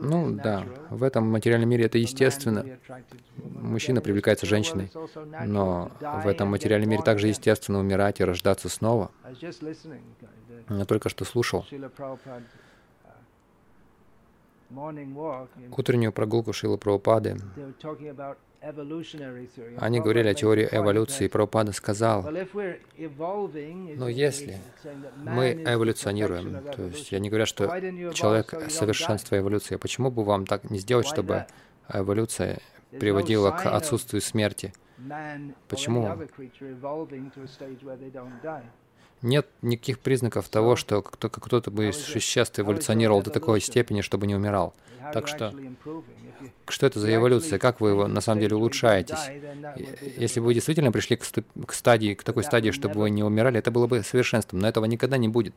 Ну 0.00 0.32
да, 0.32 0.66
в 0.90 1.02
этом 1.02 1.30
материальном 1.30 1.68
мире 1.70 1.86
это 1.86 1.98
естественно. 1.98 2.64
Мужчина 3.36 4.00
привлекается 4.00 4.46
женщиной, 4.46 4.90
но 5.46 5.90
в 6.00 6.28
этом 6.28 6.48
материальном 6.48 6.90
мире 6.90 7.02
также 7.02 7.28
естественно 7.28 7.78
умирать 7.78 8.20
и 8.20 8.24
рождаться 8.24 8.68
снова. 8.68 9.10
Я 10.68 10.84
только 10.84 11.08
что 11.08 11.24
слушал 11.24 11.64
утреннюю 15.76 16.12
прогулку 16.12 16.52
Шила 16.52 16.76
Прабхупады. 16.76 17.36
Они 19.78 20.00
говорили 20.00 20.28
о 20.28 20.34
теории 20.34 20.68
эволюции, 20.70 21.26
и 21.26 21.28
Прабхупада 21.28 21.72
сказал, 21.72 22.22
но 22.22 24.08
если 24.08 24.58
мы 25.16 25.52
эволюционируем, 25.66 26.64
то 26.74 26.82
есть 26.82 27.12
я 27.12 27.18
не 27.18 27.28
говорю, 27.28 27.46
что 27.46 27.66
человек— 28.12 28.54
совершенство 28.70 29.36
эволюции, 29.38 29.76
почему 29.76 30.10
бы 30.10 30.24
вам 30.24 30.46
так 30.46 30.70
не 30.70 30.78
сделать, 30.78 31.06
чтобы 31.06 31.46
эволюция 31.92 32.58
приводила 32.98 33.50
к 33.50 33.66
отсутствию 33.66 34.22
смерти? 34.22 34.72
Почему? 35.68 36.16
Нет 39.24 39.46
никаких 39.62 40.00
признаков 40.00 40.50
того, 40.50 40.76
что 40.76 41.00
кто-то 41.00 41.70
бы 41.70 41.94
существ 41.94 42.60
эволюционировал 42.60 43.22
до 43.22 43.30
такой 43.30 43.62
степени, 43.62 44.02
чтобы 44.02 44.26
не 44.26 44.34
умирал. 44.34 44.74
Так 45.14 45.28
что, 45.28 45.54
что 46.68 46.86
это 46.86 47.00
за 47.00 47.14
эволюция? 47.14 47.58
Как 47.58 47.80
вы 47.80 47.90
его 47.90 48.06
на 48.06 48.20
самом 48.20 48.42
деле 48.42 48.56
улучшаетесь? 48.56 49.30
Если 50.18 50.40
бы 50.40 50.46
вы 50.46 50.54
действительно 50.54 50.92
пришли 50.92 51.16
к, 51.16 51.24
к 51.66 51.72
стадии, 51.72 52.12
к 52.12 52.22
такой 52.22 52.44
стадии, 52.44 52.70
чтобы 52.70 53.00
вы 53.00 53.08
не 53.08 53.24
умирали, 53.24 53.58
это 53.58 53.70
было 53.70 53.86
бы 53.86 54.02
совершенством, 54.02 54.58
но 54.58 54.68
этого 54.68 54.84
никогда 54.84 55.16
не 55.16 55.28
будет. 55.28 55.54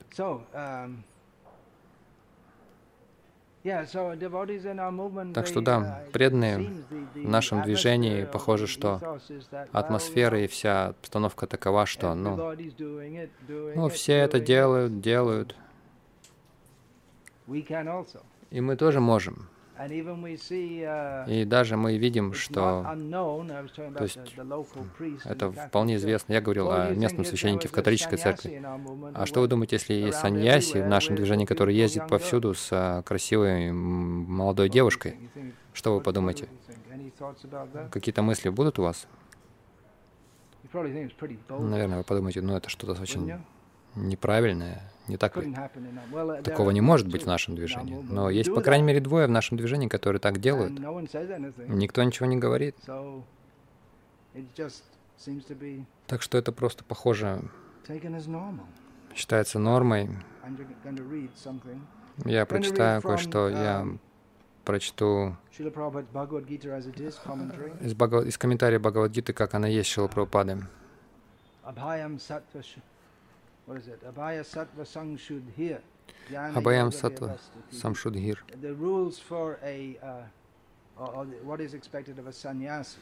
Так 5.33 5.47
что 5.47 5.61
да, 5.61 6.03
uh, 6.07 6.11
преданные 6.11 6.57
в 7.15 7.29
нашем 7.29 7.63
движении, 7.63 8.23
похоже, 8.25 8.67
что 8.67 9.19
атмосфера 9.71 10.39
и 10.41 10.47
вся 10.47 10.87
обстановка 10.87 11.47
такова, 11.47 11.85
что 11.85 12.13
ну, 12.15 12.55
ну 13.75 13.89
все 13.89 14.13
это 14.13 14.39
делают, 14.39 15.01
делают. 15.01 15.55
И 18.51 18.61
мы 18.61 18.75
тоже 18.75 18.99
можем. 18.99 19.49
Uh, 19.79 21.29
И 21.29 21.45
даже 21.45 21.77
мы 21.77 21.97
видим, 21.97 22.33
что 22.33 22.83
то 23.95 24.03
есть, 24.03 24.17
это 25.23 25.51
вполне 25.51 25.95
известно. 25.97 26.33
Я 26.33 26.41
говорил 26.41 26.71
о 26.71 26.89
местном 26.89 27.25
священнике 27.25 27.67
в 27.67 27.71
католической 27.71 28.17
церкви. 28.17 28.61
А 29.13 29.25
что 29.25 29.41
вы 29.41 29.47
думаете, 29.47 29.75
если 29.75 29.93
есть 29.93 30.17
саньяси 30.17 30.81
в 30.81 30.87
нашем 30.87 31.15
движении, 31.15 31.45
который 31.45 31.75
ездит 31.75 32.07
повсюду 32.07 32.53
с 32.53 32.69
а, 32.71 33.03
красивой 33.03 33.71
молодой 33.71 34.69
девушкой? 34.69 35.17
Что 35.73 35.93
вы 35.95 36.01
подумаете? 36.01 36.47
Какие-то 37.91 38.23
мысли 38.23 38.49
будут 38.49 38.79
у 38.79 38.83
вас? 38.83 39.07
Наверное, 40.73 41.97
вы 41.99 42.03
подумаете, 42.03 42.41
ну 42.41 42.55
это 42.55 42.69
что-то 42.69 42.99
очень 43.01 43.33
неправильное, 43.97 44.81
не 45.07 45.17
так 45.17 45.37
ли? 45.37 45.53
Такого 46.43 46.71
не 46.71 46.81
может 46.81 47.07
быть 47.07 47.23
в 47.23 47.27
нашем 47.27 47.55
движении. 47.55 47.95
Но 48.09 48.29
есть, 48.29 48.53
по 48.53 48.61
крайней 48.61 48.85
мере, 48.85 48.99
двое 48.99 49.27
в 49.27 49.31
нашем 49.31 49.57
движении, 49.57 49.87
которые 49.87 50.19
так 50.19 50.39
делают. 50.39 50.79
Никто 51.67 52.03
ничего 52.03 52.25
не 52.25 52.37
говорит. 52.37 52.75
Так 56.07 56.21
что 56.21 56.37
это 56.37 56.51
просто 56.51 56.83
похоже, 56.83 57.41
считается 59.15 59.59
нормой. 59.59 60.09
Я 62.25 62.45
прочитаю 62.45 63.01
кое-что, 63.01 63.49
я 63.49 63.87
прочту 64.63 65.35
из, 67.81 67.93
Бхагав... 67.93 68.25
из 68.25 68.37
комментария 68.37 68.79
Бхагавадгиты, 68.79 69.33
как 69.33 69.53
она 69.53 69.67
есть 69.67 69.89
Шила 69.89 70.07
Прабхупады. 70.07 70.67
Of 82.17 82.27
a 82.27 82.31
sannyasi. 82.31 82.97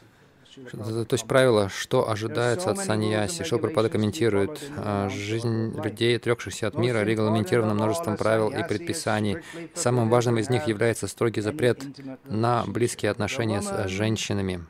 То 1.08 1.12
есть 1.12 1.26
правило, 1.26 1.68
что 1.68 2.08
ожидается 2.08 2.70
от 2.70 2.78
саньяси. 2.78 3.42
Шилпрапада 3.42 3.88
комментирует, 3.88 4.62
а, 4.76 5.08
жизнь 5.08 5.74
людей, 5.82 6.16
отрекшихся 6.16 6.68
от 6.68 6.78
мира, 6.78 7.02
регламентирована 7.02 7.74
множеством 7.74 8.16
правил 8.16 8.50
и 8.50 8.62
предписаний. 8.66 9.38
Самым 9.74 10.08
важным 10.08 10.38
из 10.38 10.48
них 10.48 10.66
является 10.66 11.08
строгий 11.08 11.40
запрет 11.40 11.84
на 12.24 12.64
близкие 12.66 13.10
отношения 13.10 13.60
с 13.60 13.88
женщинами. 13.88 14.64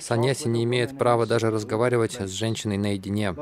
Саньяси 0.00 0.48
не 0.48 0.64
имеет 0.64 0.98
права 0.98 1.26
даже 1.26 1.50
разговаривать 1.50 2.12
с 2.20 2.30
женщиной 2.30 2.76
наедине. 2.76 3.34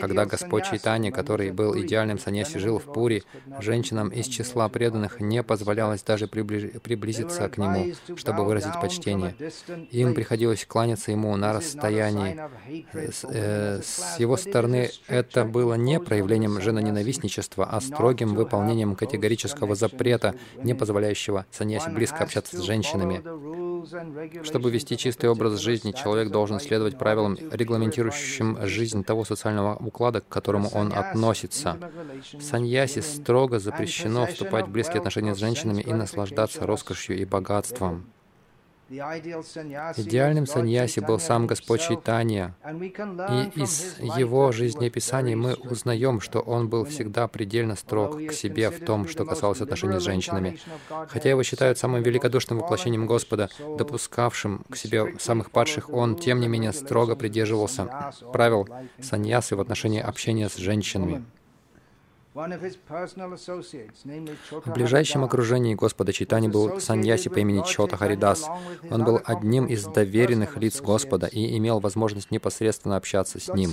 Когда 0.00 0.26
Господь 0.26 0.64
Чайтани, 0.64 1.10
который 1.10 1.50
был 1.50 1.76
идеальным 1.76 2.18
саньяси, 2.18 2.58
жил 2.58 2.78
в 2.78 2.84
Пури, 2.84 3.24
женщинам 3.58 4.10
из 4.10 4.26
числа 4.26 4.68
преданных 4.68 5.20
не 5.20 5.42
позволялось 5.42 6.02
даже 6.02 6.28
приблизиться 6.28 7.48
к 7.48 7.58
нему, 7.58 7.94
чтобы 8.16 8.44
выразить 8.44 8.80
почтение. 8.80 9.34
Им 9.90 10.14
приходилось 10.14 10.64
кланяться 10.64 11.10
ему 11.10 11.34
на 11.36 11.52
расстоянии. 11.52 12.40
С, 12.92 13.24
э, 13.28 13.80
с 13.82 14.20
его 14.20 14.36
стороны 14.36 14.90
это 15.08 15.44
было 15.44 15.74
не 15.74 15.98
проявлением 15.98 16.60
женоненавистничества, 16.60 17.66
а 17.70 17.80
строгим 17.80 18.34
выполнением 18.34 18.94
категорического 18.94 19.74
запрета, 19.74 20.36
не 20.62 20.74
позволяющего 20.74 21.46
саньяси 21.50 21.90
близко 21.90 22.18
общаться 22.18 22.56
с 22.56 22.60
женщинами. 22.60 23.22
Чтобы 24.44 24.70
вести 24.70 24.96
чистый 24.96 25.26
образ 25.26 25.58
жизни, 25.58 25.92
человек 25.92 26.30
должен 26.30 26.60
следовать 26.60 26.98
правилам, 26.98 27.36
регламентирующим 27.50 28.58
жизнь 28.66 29.02
того 29.04 29.24
социального 29.24 29.76
уклада, 29.76 30.20
к 30.20 30.28
которому 30.28 30.68
он 30.68 30.92
относится. 30.92 31.78
Саньясе 32.40 33.02
строго 33.02 33.58
запрещено 33.58 34.26
вступать 34.26 34.66
в 34.66 34.70
близкие 34.70 34.98
отношения 34.98 35.34
с 35.34 35.38
женщинами 35.38 35.82
и 35.82 35.92
наслаждаться 35.92 36.66
роскошью 36.66 37.18
и 37.18 37.24
богатством. 37.24 38.06
Идеальным 38.90 40.46
саньяси 40.46 41.00
был 41.00 41.18
сам 41.18 41.46
Господь 41.46 41.80
Чайтанья, 41.80 42.54
и 42.64 43.60
из 43.60 43.98
его 43.98 44.52
жизнеописаний 44.52 45.34
мы 45.34 45.54
узнаем, 45.54 46.20
что 46.20 46.40
он 46.40 46.68
был 46.68 46.84
всегда 46.84 47.26
предельно 47.26 47.76
строг 47.76 48.18
к 48.26 48.32
себе 48.32 48.70
в 48.70 48.84
том, 48.84 49.08
что 49.08 49.24
касалось 49.24 49.60
отношений 49.62 49.98
с 49.98 50.02
женщинами. 50.02 50.58
Хотя 51.08 51.30
его 51.30 51.42
считают 51.42 51.78
самым 51.78 52.02
великодушным 52.02 52.58
воплощением 52.58 53.06
Господа, 53.06 53.48
допускавшим 53.78 54.64
к 54.70 54.76
себе 54.76 55.14
самых 55.18 55.50
падших, 55.50 55.88
он, 55.90 56.16
тем 56.16 56.40
не 56.40 56.48
менее, 56.48 56.72
строго 56.72 57.16
придерживался 57.16 58.12
правил 58.32 58.68
саньясы 59.00 59.56
в 59.56 59.60
отношении 59.60 60.00
общения 60.00 60.48
с 60.48 60.56
женщинами. 60.56 61.24
В 62.34 62.42
ближайшем 64.74 65.22
окружении 65.22 65.76
Господа 65.76 66.12
Чайтани 66.12 66.48
был 66.48 66.80
саньяси 66.80 67.28
по 67.28 67.38
имени 67.38 67.62
Чота 67.64 67.96
Харидас. 67.96 68.48
Он 68.90 69.04
был 69.04 69.20
одним 69.24 69.66
из 69.66 69.84
доверенных 69.84 70.56
лиц 70.56 70.80
Господа 70.80 71.28
и 71.28 71.56
имел 71.56 71.78
возможность 71.78 72.32
непосредственно 72.32 72.96
общаться 72.96 73.38
с 73.38 73.46
ним. 73.54 73.70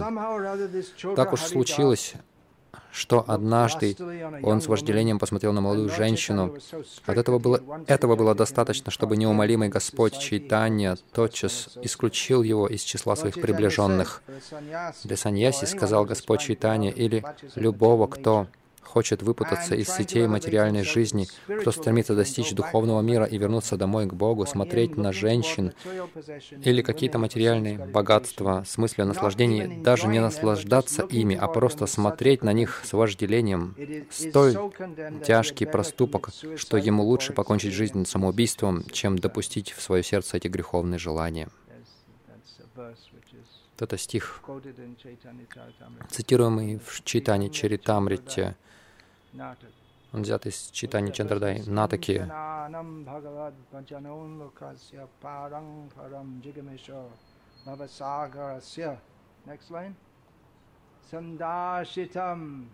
Так 1.16 1.34
уж 1.34 1.42
случилось, 1.42 2.14
что 2.92 3.24
однажды 3.28 3.96
он 4.44 4.62
с 4.62 4.68
вожделением 4.68 5.20
посмотрел 5.20 5.54
на 5.54 5.62
молодую 5.62 5.90
женщину. 5.90 6.56
От 7.06 7.18
этого 7.18 7.40
было, 7.40 7.62
этого 7.88 8.16
было 8.16 8.36
достаточно, 8.36 8.92
чтобы 8.92 9.18
неумолимый 9.18 9.70
Господь 9.70 10.18
Чайтанья 10.18 10.98
тотчас 11.14 11.78
исключил 11.82 12.44
его 12.44 12.68
из 12.68 12.82
числа 12.82 13.16
своих 13.16 13.36
приближенных. 13.36 14.22
Для 15.04 15.18
саньяси, 15.18 15.66
сказал 15.66 16.06
Господь 16.06 16.42
Чайтанья, 16.42 16.92
или 16.92 17.24
любого, 17.56 18.08
кто 18.08 18.48
хочет 18.92 19.24
выпутаться 19.24 19.74
из 19.76 19.88
сетей 19.88 20.28
материальной 20.28 20.84
жизни, 20.84 21.28
кто 21.62 21.72
стремится 21.72 22.14
достичь 22.14 22.52
духовного 22.52 23.02
мира 23.02 23.26
и 23.26 23.38
вернуться 23.38 23.78
домой 23.78 24.06
к 24.06 24.14
Богу, 24.14 24.46
смотреть 24.46 24.98
на 24.98 25.14
женщин 25.14 25.72
или 26.66 26.82
какие-то 26.82 27.18
материальные 27.18 27.78
богатства 27.78 28.64
с 28.68 28.78
мыслью 28.78 29.06
о 29.06 29.08
наслаждении, 29.08 29.82
даже 29.82 30.08
не 30.08 30.20
наслаждаться 30.20 31.04
ими, 31.04 31.36
а 31.36 31.48
просто 31.48 31.86
смотреть 31.88 32.44
на 32.44 32.52
них 32.52 32.82
с 32.84 32.92
вожделением, 32.92 33.76
столь 34.10 34.58
тяжкий 35.26 35.66
проступок, 35.66 36.30
что 36.58 36.78
ему 36.78 37.04
лучше 37.04 37.32
покончить 37.34 37.74
жизнь 37.74 38.06
самоубийством, 38.06 38.84
чем 38.92 39.18
допустить 39.18 39.72
в 39.72 39.82
свое 39.82 40.04
сердце 40.04 40.38
эти 40.38 40.50
греховные 40.50 41.00
желания. 41.00 41.48
Это 43.80 43.98
стих, 43.98 44.42
цитируемый 46.12 46.80
в 46.86 47.04
Читане 47.04 47.50
Чаритамрите, 47.50 48.56
он 50.14 50.22
взят 50.24 50.46
из 50.46 50.70
читания 50.72 51.12
Чандардай 51.12 51.64
Натаки. 51.66 52.28
Next 59.48 59.72
line. 59.72 59.96
Sandashitam 61.12 62.68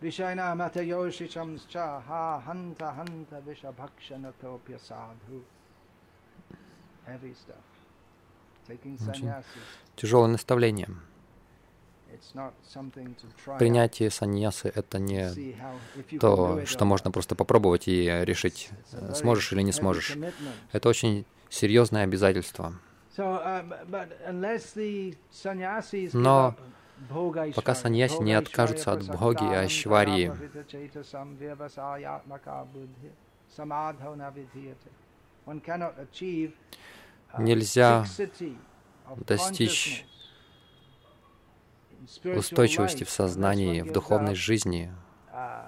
Vishayna 0.00 0.54
Matayoshisham 0.56 1.60
Cha 1.68 2.00
Ha 2.00 2.40
Hanta 2.40 2.92
Hanta 2.92 3.40
Vishabhakshanatopya 3.46 4.80
Sadhu. 4.80 5.44
Heavy 7.04 7.34
stuff. 7.34 7.56
Taking. 8.66 8.96
Тяжелое 9.96 10.28
наставление. 10.28 10.88
Принятие 13.58 14.10
саньясы— 14.10 14.72
это 14.74 14.98
не 14.98 15.30
то, 16.18 16.64
что 16.66 16.84
можно 16.84 17.10
просто 17.10 17.34
попробовать 17.34 17.88
и 17.88 18.04
решить, 18.24 18.70
сможешь 19.14 19.52
или 19.52 19.62
не 19.62 19.72
сможешь. 19.72 20.16
Это 20.72 20.88
очень 20.88 21.24
серьезное 21.48 22.04
обязательство. 22.04 22.74
Но 26.12 26.56
пока 27.54 27.74
саньяси 27.74 28.22
не 28.22 28.34
откажутся 28.34 28.92
от 28.92 29.06
бхоги 29.06 29.44
и 29.44 29.54
ашварии, 29.54 30.32
нельзя 37.38 38.04
достичь 39.16 40.06
устойчивости 42.24 43.04
в 43.04 43.10
сознании, 43.10 43.82
в 43.82 43.92
духовной 43.92 44.34
жизни, 44.34 44.92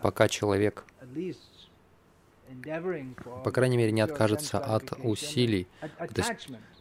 пока 0.03 0.29
человек, 0.29 0.85
по 3.45 3.51
крайней 3.51 3.77
мере, 3.77 3.93
не 3.93 4.01
откажется 4.01 4.59
от 4.59 4.93
усилий 5.03 5.67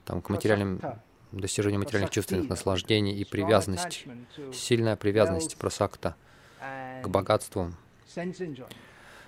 там, 0.05 0.21
к 0.21 0.29
материальным 0.29 0.79
достижению 1.31 1.79
материальных 1.79 2.11
чувственных 2.11 2.49
наслаждений 2.49 3.15
и 3.15 3.25
привязанность, 3.25 4.05
сильная 4.53 4.95
привязанность 4.95 5.57
просакта 5.57 6.15
к 7.03 7.07
богатству 7.07 7.73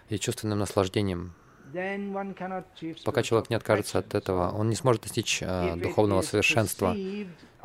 и 0.10 0.20
чувственным 0.20 0.60
наслаждениям. 0.60 1.34
Пока 3.04 3.24
человек 3.24 3.50
не 3.50 3.56
откажется 3.56 4.00
от 4.00 4.14
этого, 4.14 4.52
он 4.52 4.70
не 4.70 4.76
сможет 4.76 5.02
достичь 5.02 5.40
э, 5.42 5.76
духовного 5.76 6.22
совершенства. 6.22 6.96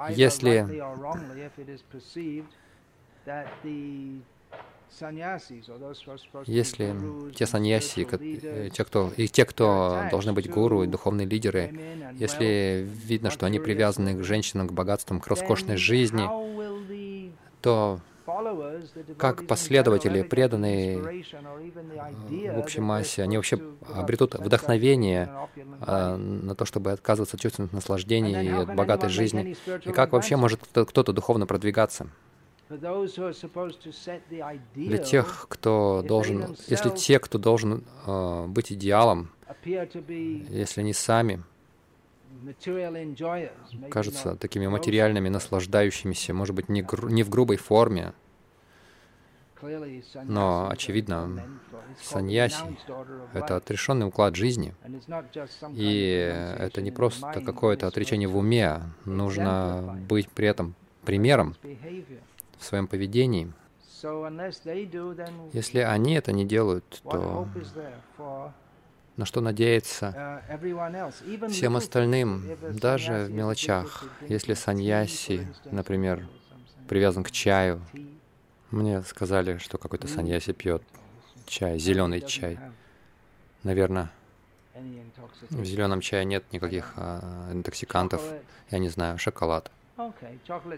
Если 0.09 0.67
если 6.47 7.33
те 7.33 7.47
саньяси, 7.47 8.07
э, 8.11 8.71
те, 8.73 8.85
кто, 8.85 9.13
и 9.17 9.29
те, 9.29 9.45
кто 9.45 10.03
должны 10.11 10.33
быть 10.33 10.51
гуру 10.51 10.83
и 10.83 10.87
духовные 10.87 11.27
лидеры, 11.27 11.73
если 12.15 12.85
видно, 12.89 13.31
что 13.31 13.47
они 13.47 13.61
привязаны 13.61 14.15
к 14.15 14.25
женщинам, 14.25 14.67
к 14.67 14.73
богатствам, 14.73 15.21
к 15.21 15.27
роскошной 15.29 15.77
жизни, 15.77 16.27
то 17.63 18.01
как 19.17 19.47
последователи, 19.47 20.23
преданные 20.23 20.99
в 20.99 22.59
общей 22.59 22.81
массе, 22.81 23.23
они 23.23 23.37
вообще 23.37 23.61
обретут 23.95 24.35
вдохновение 24.35 25.31
а, 25.81 26.17
на 26.17 26.55
то, 26.55 26.65
чтобы 26.65 26.93
отказываться 26.93 27.37
от 27.37 27.43
чувственных 27.43 27.73
наслаждений 27.73 28.47
и 28.47 28.51
от 28.51 28.75
богатой 28.75 29.11
жизни. 29.11 29.57
И 29.85 29.93
как 29.93 30.13
вообще 30.13 30.37
может 30.37 30.61
кто-то 30.61 31.13
духовно 31.13 31.47
продвигаться? 31.47 32.09
Для 34.75 34.99
тех, 34.99 35.47
кто 35.49 36.05
должен, 36.07 36.57
если 36.69 36.91
те, 36.91 37.19
кто 37.19 37.39
должен 37.39 37.85
э, 38.07 38.47
быть 38.47 38.71
идеалом, 38.73 39.33
если 39.65 40.81
они 40.81 40.93
сами 40.93 41.43
кажутся 43.91 44.37
такими 44.37 44.67
материальными, 44.67 45.29
наслаждающимися, 45.29 46.35
может 46.35 46.55
быть, 46.55 46.69
не, 46.69 46.83
гру 46.83 47.09
не 47.09 47.23
в 47.23 47.31
грубой 47.31 47.57
форме, 47.57 48.13
но, 50.25 50.69
очевидно, 50.71 51.43
саньяси— 52.03 52.65
это 53.35 53.57
отрешенный 53.57 54.07
уклад 54.07 54.35
жизни. 54.35 54.75
И 55.73 56.57
это 56.59 56.81
не 56.81 56.91
просто 56.91 57.41
какое-то 57.41 57.87
отречение 57.87 58.29
в 58.29 58.37
уме. 58.37 58.81
Нужно 59.05 59.99
быть 60.09 60.29
при 60.29 60.49
этом 60.49 60.75
примером 61.05 61.57
в 62.59 62.65
своем 62.65 62.87
поведении. 62.87 63.53
Если 65.53 65.81
они 65.81 66.15
это 66.15 66.33
не 66.33 66.47
делают, 66.47 67.03
то 67.05 67.47
на 69.21 69.27
что 69.27 69.43
надеяться 69.43 70.41
всем 71.51 71.77
остальным, 71.77 72.43
даже 72.73 73.27
в 73.27 73.31
мелочах. 73.31 74.05
Если 74.29 74.55
саньяси, 74.55 75.47
например, 75.67 76.27
привязан 76.89 77.23
к 77.23 77.31
чаю, 77.31 77.83
мне 78.71 79.03
сказали, 79.03 79.59
что 79.59 79.77
какой-то 79.77 80.09
саньяси 80.09 80.53
пьет 80.53 80.83
чай, 81.47 81.79
зеленый 81.79 82.23
чай. 82.23 82.59
Наверное, 83.63 84.11
В 85.51 85.65
зеленом 85.65 86.01
чае 86.01 86.25
нет 86.25 86.45
никаких 86.53 86.95
а, 86.97 87.53
интоксикантов. 87.53 88.23
Я 88.71 88.79
не 88.79 88.89
знаю, 88.89 89.19
шоколад. 89.19 89.71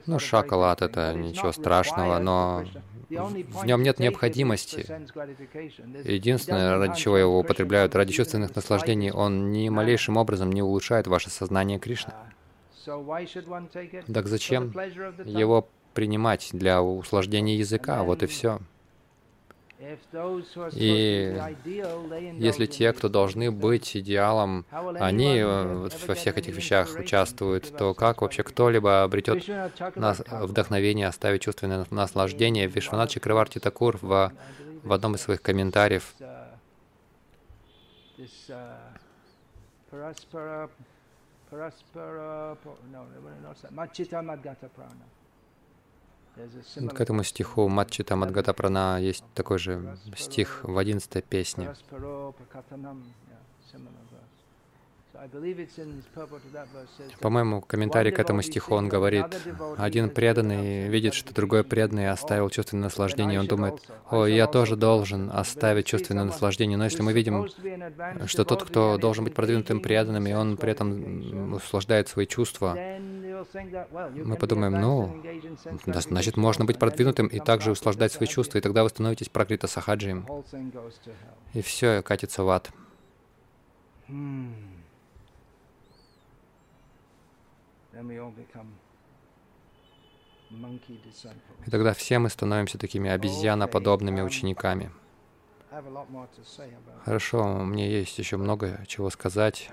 Ну, 0.07 0.19
шоколад— 0.19 0.83
это 0.83 1.15
ничего 1.15 1.53
страшного, 1.53 2.19
но 2.19 2.65
в 3.09 3.65
нем 3.67 3.83
нет 3.83 3.99
необходимости. 3.99 4.87
Единственное, 6.05 6.79
ради 6.79 6.97
чего 6.99 7.19
его 7.19 7.39
употребляют, 7.39 7.95
ради 7.95 8.13
чувственных 8.13 8.55
наслаждений, 8.55 9.11
он 9.13 9.53
ни 9.53 9.69
малейшим 9.69 10.17
образом 10.17 10.51
не 10.51 10.63
улучшает 10.63 11.07
ваше 11.07 11.31
сознание 11.31 11.79
Кришны. 11.79 12.13
Так 14.13 14.27
зачем 14.27 14.73
его 15.25 15.69
принимать 15.95 16.49
для 16.53 16.83
услаждения 16.83 17.57
языка? 17.57 18.03
Вот 18.03 18.23
и 18.23 18.27
все. 18.27 18.61
И 20.75 21.37
если 22.39 22.67
те, 22.67 22.93
кто 22.93 23.09
должны 23.09 23.51
быть 23.51 23.97
идеалом, 23.97 24.65
они 24.71 25.39
э, 25.39 25.89
во 26.07 26.15
всех 26.15 26.39
этих 26.39 26.55
вещах 26.55 26.97
участвуют, 26.99 27.77
то 27.77 27.95
как 27.95 28.23
вообще 28.23 28.43
кто-либо 28.43 29.03
обретет 29.03 29.47
нас 29.97 30.23
вдохновение 30.29 31.09
оставить 31.09 31.43
чувственное 31.43 31.87
наслаждение? 31.91 32.67
Вишванат 32.67 33.11
Чакраварти 33.11 33.59
Такур 33.59 33.99
в, 34.01 34.33
в 34.83 34.93
одном 34.93 35.15
из 35.17 35.23
своих 35.23 35.43
комментариев 35.43 36.15
к 46.95 47.01
этому 47.01 47.25
стиху 47.25 47.69
Матчита 47.69 48.17
Мадгата 48.17 48.99
есть 48.99 49.25
такой 49.35 49.59
же 49.59 49.99
стих 50.17 50.61
в 50.65 50.79
одиннадцатой 50.79 51.23
песне. 51.23 51.75
По-моему, 57.21 57.61
комментарий 57.61 58.11
к 58.11 58.19
этому 58.19 58.43
стиху 58.43 58.75
он 58.75 58.89
говорит, 58.89 59.27
один 59.77 60.11
преданный 60.11 60.89
видит, 60.89 61.15
что 61.15 61.33
другой 61.33 61.63
преданный 61.63 62.11
оставил 62.11 62.51
чувственное 62.51 62.85
наслаждение, 62.85 63.39
он 63.39 63.47
думает, 63.47 63.89
о, 64.11 64.27
я 64.27 64.47
тоже 64.47 64.75
должен 64.75 65.31
оставить 65.33 65.87
чувственное 65.87 66.25
наслаждение. 66.25 66.77
Но 66.77 66.85
если 66.85 67.03
мы 67.03 67.13
видим, 67.13 67.49
что 68.27 68.45
тот, 68.45 68.65
кто 68.65 68.99
должен 68.99 69.25
быть 69.25 69.35
продвинутым 69.35 69.81
преданным, 69.81 70.27
и 70.27 70.33
он 70.33 70.57
при 70.57 70.73
этом 70.73 71.55
услаждает 71.55 72.09
свои 72.09 72.27
чувства, 72.27 72.75
мы 72.75 74.37
подумаем, 74.37 74.81
ну, 74.81 75.23
значит, 75.87 76.37
можно 76.37 76.65
быть 76.65 76.79
продвинутым 76.79 77.29
и 77.29 77.39
также 77.39 77.71
услаждать 77.71 78.13
свои 78.13 78.27
чувства, 78.27 78.59
и 78.59 78.61
тогда 78.61 78.83
вы 78.83 78.89
становитесь 78.89 79.29
прокрита 79.29 79.69
сахаджием. 79.69 80.27
И 81.55 81.63
все 81.63 82.03
катится 82.03 82.43
в 82.43 82.51
ад. 82.51 82.71
И 91.67 91.71
тогда 91.71 91.95
все 91.95 92.19
мы 92.19 92.29
становимся 92.29 92.79
такими 92.79 93.11
обезьяноподобными 93.11 94.21
учениками. 94.21 94.91
Хорошо, 97.05 97.45
мне 97.65 97.91
есть 97.91 98.19
еще 98.19 98.37
много 98.37 98.85
чего 98.87 99.09
сказать, 99.09 99.71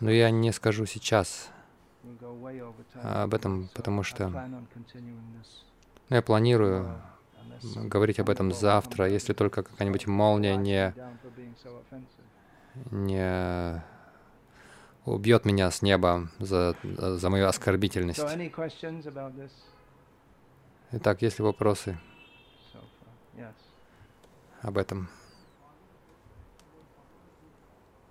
но 0.00 0.10
я 0.10 0.30
не 0.30 0.52
скажу 0.52 0.84
сейчас 0.84 1.48
об 3.02 3.32
этом, 3.32 3.70
потому 3.74 4.02
что 4.02 4.50
я 6.10 6.22
планирую 6.22 7.00
говорить 7.62 8.20
об 8.20 8.28
этом 8.28 8.52
завтра, 8.52 9.08
если 9.08 9.32
только 9.32 9.62
какая-нибудь 9.62 10.06
молния 10.06 10.56
не, 10.56 10.94
не 12.90 13.82
убьет 15.12 15.44
меня 15.44 15.70
с 15.70 15.82
неба 15.82 16.28
за, 16.38 16.76
за 16.82 17.30
мою 17.30 17.46
оскорбительность. 17.46 18.20
Итак, 20.90 21.22
есть 21.22 21.38
ли 21.38 21.44
вопросы 21.44 21.98
об 24.62 24.78
этом? 24.78 25.08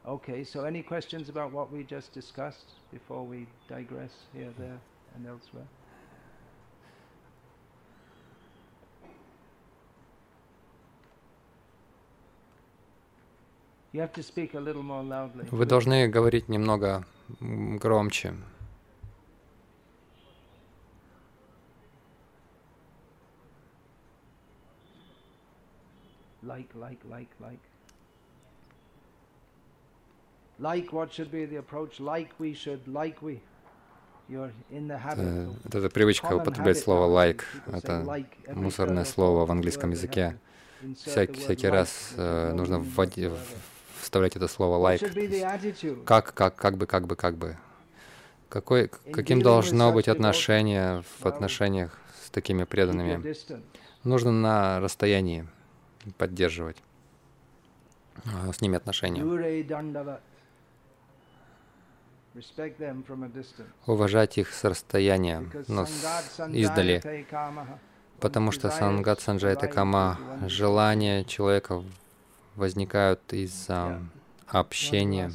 Okay, 0.05 0.45
so 0.45 0.63
any 0.63 0.81
questions 0.81 1.27
about 1.27 1.51
what 1.51 1.69
we 1.69 1.83
just 1.83 2.13
discussed 2.13 2.79
before 2.93 3.25
we 3.25 3.45
digress 3.67 4.11
here, 4.33 4.53
there, 4.57 4.79
and 5.13 5.27
elsewhere? 5.27 5.67
Вы 15.51 15.65
должны 15.65 16.07
говорить 16.07 16.49
немного 16.49 17.05
громче. 17.39 18.33
Like, 26.43 26.73
like, 26.75 26.99
like, 27.09 27.27
like. 27.39 27.59
Like 30.59 30.91
what 30.91 31.11
should 31.11 31.29
be 31.29 31.45
the 31.45 31.57
approach? 31.57 31.99
Like 31.99 32.29
we 32.39 32.53
should, 32.53 32.87
like 32.87 33.21
we. 33.21 33.39
Это, 34.29 35.77
это 35.77 35.89
привычка 35.89 36.35
употреблять 36.35 36.77
слово 36.77 37.25
«like». 37.25 37.43
Это 37.67 38.03
мусорное 38.53 39.05
слово 39.05 39.45
в 39.45 39.51
английском 39.51 39.91
языке. 39.91 40.37
Всякий, 40.95 41.39
всякий 41.39 41.67
раз 41.69 42.13
э, 42.17 42.53
нужно 42.53 42.79
вводить, 42.79 43.31
вставлять 44.07 44.37
это 44.37 44.47
слово 44.47 44.77
лайк. 44.77 45.01
Как, 46.05 46.33
как, 46.33 46.55
как 46.55 46.77
бы, 46.77 46.87
как 46.87 47.07
бы, 47.07 47.15
как 47.15 47.35
бы. 47.35 47.57
Какой, 48.49 48.89
каким 49.11 49.41
должно 49.41 49.91
быть 49.91 50.07
отношение 50.07 51.03
в 51.19 51.25
отношениях 51.25 51.99
с 52.23 52.29
такими 52.29 52.63
преданными? 52.63 53.35
Нужно 54.05 54.31
на 54.31 54.79
расстоянии 54.79 55.45
поддерживать 56.17 56.77
а, 58.25 58.53
с 58.53 58.61
ними 58.61 58.77
отношения. 58.77 59.23
Уважать 63.85 64.37
их 64.37 64.53
с 64.53 64.63
расстояния, 64.63 65.43
но 65.67 65.85
с, 65.85 66.39
издали. 66.53 67.25
Потому 68.21 68.51
что 68.51 68.69
Сангат 68.69 69.19
Санджайта 69.19 69.67
Кама, 69.67 70.17
желания 70.47 71.25
человека 71.25 71.83
возникают 72.57 73.21
из-за 73.31 74.01
общения. 74.47 75.31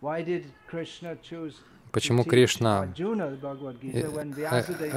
Why 0.00 0.20
did 0.20 0.46
Krishna 0.66 1.16
choose 1.22 1.60
Почему 1.92 2.24
Кришна 2.24 2.88
э, 2.96 3.04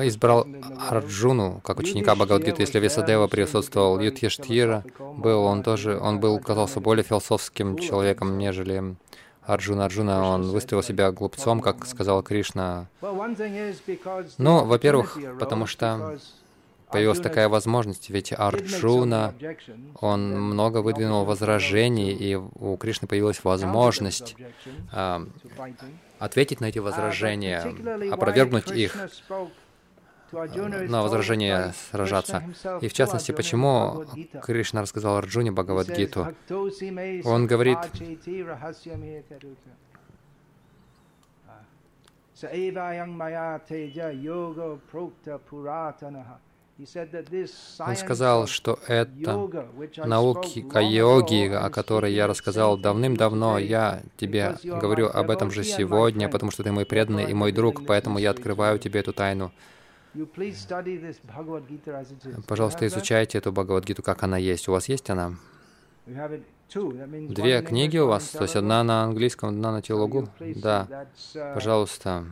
избрал 0.08 0.48
Арджуну 0.90 1.60
как 1.62 1.80
ученика 1.80 2.16
Бхагавадгиты, 2.16 2.62
если 2.62 2.80
Весадева 2.80 3.28
присутствовал, 3.28 4.00
Юдхиштхира 4.00 4.86
был, 5.18 5.44
он 5.44 5.62
тоже, 5.62 6.00
он 6.00 6.22
был, 6.22 6.40
казался 6.40 6.80
более 6.80 7.04
философским 7.04 7.78
человеком, 7.78 8.38
нежели 8.38 8.96
Арджуна. 9.44 9.86
Арджуна, 9.86 10.26
он 10.26 10.44
выставил 10.44 10.82
себя 10.84 11.12
глупцом, 11.12 11.60
как 11.60 11.86
сказал 11.86 12.24
Кришна. 12.24 12.88
Ну, 14.38 14.66
во-первых, 14.66 15.18
потому 15.40 15.66
что 15.68 16.18
появилась 16.96 17.20
такая 17.20 17.50
возможность, 17.50 18.10
ведь 18.10 18.32
Арджуна, 18.32 19.34
он 20.00 20.42
много 20.42 20.82
выдвинул 20.82 21.26
возражений, 21.26 22.12
и 22.14 22.36
у 22.36 22.78
Кришны 22.78 23.08
появилась 23.08 23.44
возможность 23.44 24.36
а, 24.92 25.28
ответить 26.20 26.62
на 26.62 26.66
эти 26.66 26.80
возражения, 26.80 27.62
опровергнуть 28.12 28.72
их, 28.72 28.98
на 30.32 31.02
возражение 31.02 31.74
сражаться. 31.92 32.44
И 32.82 32.88
в 32.88 32.94
частности, 32.94 33.32
почему 33.32 34.06
Кришна 34.42 34.82
рассказал 34.82 35.18
Арджуне 35.18 35.52
Бхагавадгиту? 35.52 36.34
Он 37.24 37.48
говорит, 37.48 37.78
он 46.78 47.96
сказал, 47.96 48.48
что 48.48 48.80
это 48.88 49.50
наука 50.06 50.80
йоги, 50.82 51.48
о 51.48 51.70
которой 51.70 52.14
я 52.14 52.28
рассказал 52.28 52.78
давным-давно. 52.78 53.58
Я 53.60 54.02
тебе 54.18 54.58
говорю 54.64 55.08
об 55.08 55.30
этом 55.30 55.52
же 55.52 55.64
сегодня, 55.64 56.28
потому 56.28 56.52
что 56.52 56.64
ты 56.64 56.72
мой 56.72 56.86
преданный 56.86 57.32
и 57.32 57.34
мой 57.34 57.52
друг, 57.54 57.86
поэтому 57.86 58.20
я 58.20 58.32
открываю 58.32 58.78
тебе 58.80 59.00
эту 59.00 59.14
тайну. 59.14 59.52
Пожалуйста, 62.48 62.88
изучайте 62.88 63.38
эту 63.38 63.52
Бхагавадгиту, 63.52 64.04
как 64.04 64.24
она 64.24 64.38
есть. 64.38 64.68
У 64.68 64.72
вас 64.72 64.90
есть 64.90 65.10
она? 65.10 65.36
Две 66.08 67.62
книги 67.62 67.98
у 67.98 68.08
вас, 68.08 68.30
то 68.30 68.44
есть 68.44 68.56
одна 68.56 68.84
на 68.84 69.04
английском, 69.04 69.50
одна 69.50 69.72
на 69.72 69.82
теологу? 69.82 70.28
Да, 70.40 71.08
пожалуйста. 71.54 72.26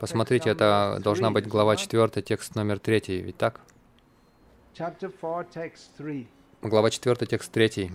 Посмотрите, 0.00 0.50
это 0.50 0.98
должна 1.02 1.30
быть 1.30 1.46
глава 1.46 1.76
4, 1.76 2.22
текст 2.22 2.54
номер 2.56 2.78
3, 2.80 3.22
ведь 3.22 3.36
так? 3.36 3.60
Глава 6.62 6.90
4, 6.90 7.26
текст 7.26 7.52
3. 7.52 7.90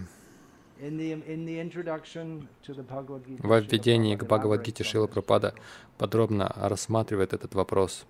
Во 3.39 3.59
введении 3.59 4.15
к 4.15 4.23
Бхагавадгите 4.23 4.83
Шила 4.85 5.07
Пропада 5.07 5.53
подробно 5.97 6.53
рассматривает 6.55 7.33
этот 7.33 7.53
вопрос. 7.53 8.05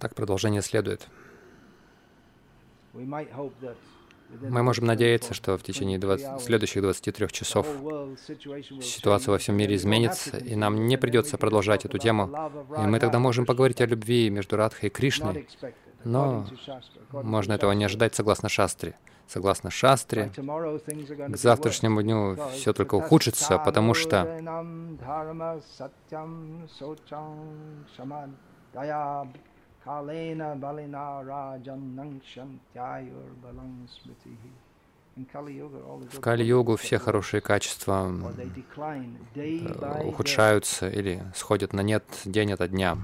Так 0.00 0.14
продолжение 0.14 0.62
следует. 0.62 1.06
Мы 4.40 4.62
можем 4.62 4.86
надеяться, 4.86 5.34
что 5.34 5.56
в 5.56 5.62
течение 5.62 5.98
20, 5.98 6.40
следующих 6.40 6.82
23 6.82 7.28
часов 7.28 7.66
ситуация 8.80 9.32
во 9.32 9.38
всем 9.38 9.56
мире 9.56 9.76
изменится, 9.76 10.36
и 10.36 10.54
нам 10.56 10.86
не 10.86 10.96
придется 10.96 11.38
продолжать 11.38 11.84
эту 11.84 11.98
тему, 11.98 12.30
и 12.76 12.86
мы 12.86 12.98
тогда 12.98 13.18
можем 13.18 13.46
поговорить 13.46 13.80
о 13.80 13.86
любви 13.86 14.30
между 14.30 14.56
Радхой 14.56 14.88
и 14.88 14.92
Кришной, 14.92 15.48
но 16.04 16.46
можно 17.12 17.52
этого 17.52 17.72
не 17.72 17.84
ожидать 17.84 18.14
согласно 18.14 18.48
Шастре. 18.48 18.94
Согласно 19.28 19.70
Шастре, 19.70 20.30
к 20.34 21.36
завтрашнему 21.36 22.02
дню 22.02 22.36
все 22.52 22.72
только 22.72 22.96
ухудшится, 22.96 23.58
потому 23.58 23.94
что 23.94 24.26
в 36.12 36.20
Кали-йогу 36.20 36.76
все 36.76 36.98
хорошие 36.98 37.40
качества 37.40 38.08
э, 39.34 40.04
ухудшаются 40.04 40.88
или 40.88 41.22
сходят 41.34 41.72
на 41.72 41.80
нет 41.80 42.04
день 42.24 42.52
ото 42.52 42.68
дня. 42.68 42.96